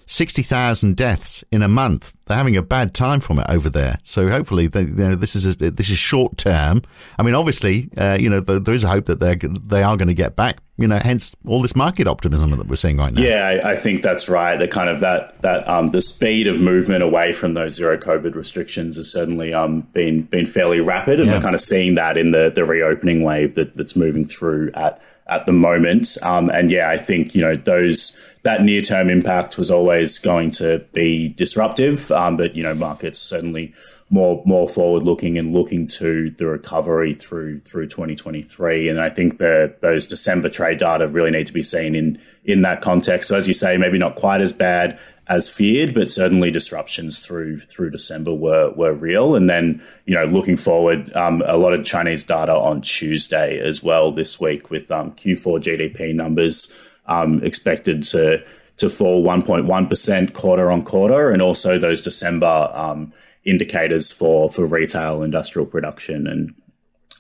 60,000 0.06 0.96
deaths 0.96 1.44
in 1.50 1.62
a 1.62 1.68
month. 1.68 2.16
They're 2.26 2.36
having 2.36 2.56
a 2.56 2.62
bad 2.62 2.94
time 2.94 3.20
from 3.20 3.40
it 3.40 3.46
over 3.48 3.68
there. 3.68 3.98
So 4.04 4.28
hopefully, 4.28 4.68
they, 4.68 4.82
you 4.82 4.94
know, 4.94 5.14
this 5.16 5.34
is 5.34 5.46
a, 5.60 5.70
this 5.70 5.90
is 5.90 5.98
short 5.98 6.36
term. 6.36 6.82
I 7.18 7.25
mean, 7.25 7.34
obviously, 7.34 7.90
uh, 7.96 8.16
you 8.18 8.30
know, 8.30 8.40
the, 8.40 8.60
there 8.60 8.75
is 8.75 8.84
a 8.84 8.88
hope 8.88 9.06
that 9.06 9.20
they 9.20 9.34
they 9.34 9.82
are 9.82 9.96
going 9.96 10.08
to 10.08 10.14
get 10.14 10.36
back. 10.36 10.58
You 10.78 10.86
know, 10.86 10.98
hence 10.98 11.34
all 11.46 11.62
this 11.62 11.75
market 11.75 12.06
optimism 12.06 12.50
that 12.50 12.66
we're 12.66 12.76
seeing 12.76 12.98
right 12.98 13.12
now. 13.12 13.20
Yeah, 13.20 13.60
I, 13.64 13.72
I 13.72 13.76
think 13.76 14.02
that's 14.02 14.28
right. 14.28 14.56
The 14.56 14.68
kind 14.68 14.88
of 14.88 15.00
that 15.00 15.40
that 15.42 15.66
um, 15.68 15.90
the 15.90 16.02
speed 16.02 16.46
of 16.46 16.60
movement 16.60 17.02
away 17.02 17.32
from 17.32 17.54
those 17.54 17.75
zero 17.75 17.96
COVID 17.96 18.34
restrictions 18.34 18.96
has 18.96 19.12
certainly 19.12 19.52
um, 19.52 19.80
been 19.92 20.22
been 20.22 20.46
fairly 20.46 20.80
rapid, 20.80 21.18
and 21.18 21.28
yeah. 21.28 21.36
we're 21.36 21.42
kind 21.42 21.54
of 21.54 21.60
seeing 21.60 21.94
that 21.96 22.16
in 22.16 22.30
the 22.30 22.52
the 22.54 22.64
reopening 22.64 23.22
wave 23.22 23.54
that, 23.54 23.76
that's 23.76 23.96
moving 23.96 24.25
through 24.25 24.70
at 24.75 25.00
at 25.28 25.46
the 25.46 25.52
moment. 25.52 26.16
Um, 26.22 26.50
and 26.50 26.70
yeah, 26.70 26.90
I 26.90 26.98
think 26.98 27.34
you 27.34 27.40
know 27.40 27.56
those 27.56 28.20
that 28.46 28.62
near 28.62 28.80
term 28.80 29.10
impact 29.10 29.58
was 29.58 29.72
always 29.72 30.20
going 30.20 30.52
to 30.52 30.78
be 30.92 31.28
disruptive, 31.30 32.12
um, 32.12 32.36
but 32.36 32.54
you 32.54 32.62
know 32.62 32.74
markets 32.74 33.18
certainly 33.18 33.74
more 34.08 34.40
more 34.46 34.68
forward 34.68 35.02
looking 35.02 35.36
and 35.36 35.52
looking 35.52 35.88
to 35.88 36.30
the 36.30 36.46
recovery 36.46 37.12
through 37.12 37.58
through 37.60 37.88
2023. 37.88 38.88
And 38.88 39.00
I 39.00 39.10
think 39.10 39.38
that 39.38 39.80
those 39.80 40.06
December 40.06 40.48
trade 40.48 40.78
data 40.78 41.08
really 41.08 41.32
need 41.32 41.48
to 41.48 41.52
be 41.52 41.64
seen 41.64 41.96
in 41.96 42.20
in 42.44 42.62
that 42.62 42.82
context. 42.82 43.28
So 43.28 43.36
as 43.36 43.48
you 43.48 43.54
say, 43.54 43.76
maybe 43.78 43.98
not 43.98 44.14
quite 44.14 44.40
as 44.40 44.52
bad 44.52 44.96
as 45.26 45.48
feared, 45.48 45.92
but 45.92 46.08
certainly 46.08 46.52
disruptions 46.52 47.18
through 47.18 47.58
through 47.62 47.90
December 47.90 48.32
were 48.32 48.70
were 48.76 48.94
real. 48.94 49.34
And 49.34 49.50
then 49.50 49.82
you 50.04 50.14
know 50.14 50.24
looking 50.24 50.56
forward, 50.56 51.12
um, 51.16 51.42
a 51.44 51.56
lot 51.56 51.72
of 51.72 51.84
Chinese 51.84 52.22
data 52.22 52.54
on 52.54 52.80
Tuesday 52.80 53.58
as 53.58 53.82
well 53.82 54.12
this 54.12 54.38
week 54.38 54.70
with 54.70 54.88
um, 54.92 55.10
Q4 55.14 55.60
GDP 55.60 56.14
numbers 56.14 56.72
um, 57.08 57.42
expected 57.42 58.02
to 58.04 58.44
to 58.78 58.90
fall 58.90 59.25
1.1 59.25 59.88
percent 59.88 60.34
quarter 60.34 60.70
on 60.70 60.82
quarter, 60.82 61.30
and 61.30 61.40
also 61.40 61.78
those 61.78 62.02
December 62.02 62.70
um, 62.75 63.12
indicators 63.44 64.12
for 64.12 64.50
for 64.50 64.66
retail 64.66 65.22
industrial 65.22 65.66
production 65.66 66.26
and 66.26 66.54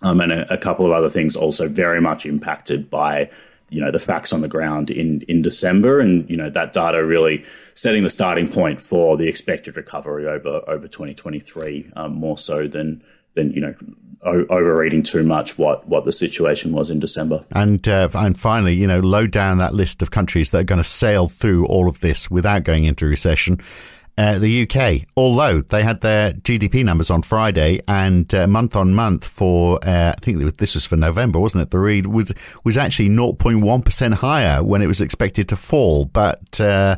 um, 0.02 0.20
and 0.20 0.32
a, 0.32 0.52
a 0.52 0.58
couple 0.58 0.84
of 0.84 0.92
other 0.92 1.10
things 1.10 1.36
also 1.36 1.68
very 1.68 2.00
much 2.00 2.26
impacted 2.26 2.90
by 2.90 3.30
you 3.70 3.80
know 3.80 3.90
the 3.90 3.98
facts 3.98 4.32
on 4.32 4.42
the 4.42 4.48
ground 4.48 4.90
in 4.90 5.22
in 5.22 5.42
December, 5.42 6.00
and 6.00 6.28
you 6.30 6.36
know 6.36 6.50
that 6.50 6.72
data 6.72 7.04
really 7.04 7.44
setting 7.74 8.02
the 8.02 8.10
starting 8.10 8.46
point 8.46 8.80
for 8.80 9.16
the 9.16 9.28
expected 9.28 9.76
recovery 9.76 10.26
over 10.26 10.62
over 10.68 10.86
2023, 10.86 11.90
um, 11.96 12.14
more 12.14 12.38
so 12.38 12.68
than 12.68 13.02
than 13.34 13.52
you 13.52 13.60
know 13.60 13.74
o- 14.26 14.46
overreading 14.50 15.02
too 15.02 15.22
much 15.22 15.58
what 15.58 15.86
what 15.88 16.04
the 16.04 16.12
situation 16.12 16.72
was 16.72 16.90
in 16.90 17.00
December. 17.00 17.44
And 17.52 17.86
uh, 17.88 18.08
and 18.14 18.38
finally, 18.38 18.74
you 18.74 18.86
know, 18.86 19.00
low 19.00 19.26
down 19.26 19.58
that 19.58 19.74
list 19.74 20.02
of 20.02 20.10
countries 20.10 20.50
that 20.50 20.58
are 20.58 20.64
going 20.64 20.82
to 20.82 20.84
sail 20.84 21.28
through 21.28 21.66
all 21.66 21.88
of 21.88 22.00
this 22.00 22.30
without 22.30 22.64
going 22.64 22.84
into 22.84 23.06
recession 23.06 23.60
uh, 24.18 24.38
the 24.38 24.62
UK, 24.62 25.06
although 25.16 25.60
they 25.60 25.82
had 25.82 26.00
their 26.00 26.32
GDP 26.32 26.84
numbers 26.84 27.10
on 27.10 27.22
Friday 27.22 27.80
and 27.86 28.32
uh, 28.34 28.46
month 28.46 28.74
on 28.74 28.94
month 28.94 29.26
for, 29.26 29.78
uh, 29.86 30.14
I 30.16 30.20
think 30.22 30.56
this 30.56 30.74
was 30.74 30.86
for 30.86 30.96
November, 30.96 31.38
wasn't 31.38 31.62
it? 31.62 31.70
The 31.70 31.78
read 31.78 32.06
was, 32.06 32.32
was 32.64 32.78
actually 32.78 33.10
0.1% 33.10 34.14
higher 34.14 34.64
when 34.64 34.80
it 34.80 34.86
was 34.86 35.02
expected 35.02 35.48
to 35.50 35.56
fall. 35.56 36.06
But 36.06 36.58
uh, 36.60 36.96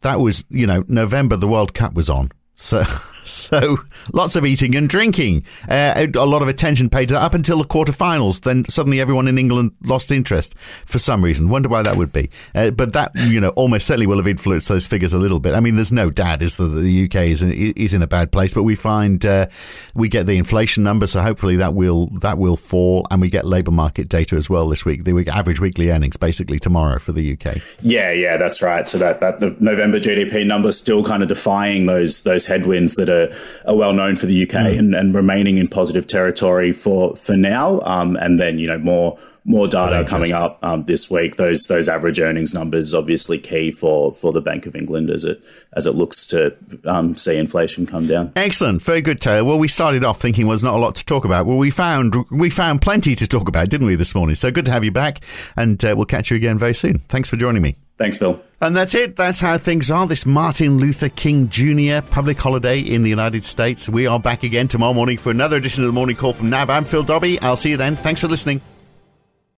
that 0.00 0.20
was, 0.20 0.44
you 0.48 0.66
know, 0.66 0.84
November, 0.88 1.36
the 1.36 1.48
World 1.48 1.74
Cup 1.74 1.94
was 1.94 2.08
on. 2.08 2.32
So. 2.54 2.82
So 3.30 3.78
lots 4.12 4.36
of 4.36 4.44
eating 4.44 4.74
and 4.74 4.88
drinking. 4.88 5.44
Uh, 5.68 6.06
a 6.14 6.26
lot 6.26 6.42
of 6.42 6.48
attention 6.48 6.88
paid 6.88 7.08
to 7.08 7.14
that 7.14 7.22
up 7.22 7.34
until 7.34 7.58
the 7.58 7.64
quarterfinals. 7.64 8.42
Then 8.42 8.64
suddenly 8.68 9.00
everyone 9.00 9.28
in 9.28 9.38
England 9.38 9.72
lost 9.82 10.10
interest 10.10 10.58
for 10.58 10.98
some 10.98 11.24
reason. 11.24 11.48
Wonder 11.48 11.68
why 11.68 11.82
that 11.82 11.96
would 11.96 12.12
be. 12.12 12.30
Uh, 12.54 12.70
but 12.70 12.92
that, 12.92 13.12
you 13.14 13.40
know, 13.40 13.50
almost 13.50 13.86
certainly 13.86 14.06
will 14.06 14.16
have 14.18 14.28
influenced 14.28 14.68
those 14.68 14.86
figures 14.86 15.12
a 15.12 15.18
little 15.18 15.40
bit. 15.40 15.54
I 15.54 15.60
mean, 15.60 15.76
there's 15.76 15.92
no 15.92 16.10
doubt 16.10 16.42
is 16.42 16.56
that 16.56 16.68
the 16.68 17.04
UK 17.04 17.16
is 17.16 17.42
in, 17.42 17.52
is 17.52 17.94
in 17.94 18.02
a 18.02 18.06
bad 18.06 18.32
place, 18.32 18.54
but 18.54 18.62
we 18.62 18.74
find 18.74 19.24
uh, 19.24 19.46
we 19.94 20.08
get 20.08 20.26
the 20.26 20.36
inflation 20.36 20.82
number, 20.82 21.06
so 21.06 21.20
hopefully 21.20 21.56
that 21.56 21.74
will 21.74 22.06
that 22.20 22.38
will 22.38 22.56
fall, 22.56 23.06
and 23.10 23.20
we 23.20 23.30
get 23.30 23.44
labour 23.44 23.70
market 23.70 24.08
data 24.08 24.36
as 24.36 24.48
well 24.48 24.68
this 24.68 24.84
week. 24.84 25.04
The 25.04 25.12
week, 25.12 25.28
average 25.28 25.60
weekly 25.60 25.90
earnings 25.90 26.16
basically 26.16 26.58
tomorrow 26.58 26.98
for 26.98 27.12
the 27.12 27.32
UK. 27.32 27.56
Yeah, 27.82 28.12
yeah, 28.12 28.36
that's 28.36 28.62
right. 28.62 28.86
So 28.86 28.98
that 28.98 29.20
that 29.20 29.38
the 29.38 29.56
November 29.58 30.00
GDP 30.00 30.46
number 30.46 30.72
still 30.72 31.04
kind 31.04 31.22
of 31.22 31.28
defying 31.28 31.86
those 31.86 32.22
those 32.22 32.46
headwinds 32.46 32.94
that 32.94 33.08
are 33.08 33.17
are, 33.18 33.34
are 33.66 33.76
well 33.76 33.92
known 33.92 34.16
for 34.16 34.26
the 34.26 34.42
UK 34.42 34.50
mm. 34.50 34.78
and, 34.78 34.94
and, 34.94 35.14
remaining 35.14 35.56
in 35.56 35.68
positive 35.68 36.06
territory 36.06 36.72
for 36.72 37.16
for 37.16 37.36
now. 37.36 37.80
Um, 37.80 38.16
and 38.16 38.40
then 38.40 38.58
you 38.58 38.66
know 38.66 38.78
more 38.78 39.18
more 39.48 39.66
data 39.66 40.04
coming 40.04 40.32
up 40.32 40.58
um, 40.62 40.84
this 40.84 41.10
week. 41.10 41.36
Those 41.36 41.66
those 41.66 41.88
average 41.88 42.20
earnings 42.20 42.52
numbers 42.52 42.92
obviously 42.94 43.38
key 43.38 43.70
for 43.70 44.12
for 44.12 44.32
the 44.32 44.42
Bank 44.42 44.66
of 44.66 44.76
England 44.76 45.10
as 45.10 45.24
it 45.24 45.42
as 45.72 45.86
it 45.86 45.92
looks 45.92 46.26
to 46.28 46.54
um, 46.84 47.16
see 47.16 47.36
inflation 47.36 47.86
come 47.86 48.06
down. 48.06 48.32
Excellent, 48.36 48.82
very 48.82 49.00
good, 49.00 49.20
Taylor. 49.20 49.44
Well, 49.44 49.58
we 49.58 49.66
started 49.66 50.04
off 50.04 50.20
thinking 50.20 50.46
was 50.46 50.62
not 50.62 50.74
a 50.74 50.78
lot 50.78 50.94
to 50.96 51.04
talk 51.04 51.24
about. 51.24 51.46
Well, 51.46 51.56
we 51.56 51.70
found 51.70 52.14
we 52.30 52.50
found 52.50 52.82
plenty 52.82 53.14
to 53.16 53.26
talk 53.26 53.48
about, 53.48 53.70
didn't 53.70 53.86
we, 53.86 53.96
this 53.96 54.14
morning? 54.14 54.34
So 54.34 54.50
good 54.50 54.66
to 54.66 54.72
have 54.72 54.84
you 54.84 54.92
back, 54.92 55.20
and 55.56 55.82
uh, 55.82 55.94
we'll 55.96 56.06
catch 56.06 56.30
you 56.30 56.36
again 56.36 56.58
very 56.58 56.74
soon. 56.74 56.98
Thanks 56.98 57.30
for 57.30 57.36
joining 57.36 57.62
me. 57.62 57.87
Thanks, 57.98 58.16
Phil. 58.16 58.40
And 58.60 58.76
that's 58.76 58.94
it. 58.94 59.16
That's 59.16 59.40
how 59.40 59.58
things 59.58 59.90
are. 59.90 60.06
This 60.06 60.24
Martin 60.24 60.78
Luther 60.78 61.08
King 61.08 61.48
Jr. 61.48 62.00
public 62.08 62.38
holiday 62.38 62.78
in 62.80 63.02
the 63.02 63.10
United 63.10 63.44
States. 63.44 63.88
We 63.88 64.06
are 64.06 64.20
back 64.20 64.44
again 64.44 64.68
tomorrow 64.68 64.94
morning 64.94 65.18
for 65.18 65.30
another 65.30 65.56
edition 65.56 65.82
of 65.82 65.88
the 65.88 65.92
Morning 65.92 66.16
Call 66.16 66.32
from 66.32 66.48
NAB. 66.48 66.70
I'm 66.70 66.84
Phil 66.84 67.02
Dobbie. 67.02 67.40
I'll 67.40 67.56
see 67.56 67.70
you 67.70 67.76
then. 67.76 67.96
Thanks 67.96 68.20
for 68.20 68.28
listening. 68.28 68.60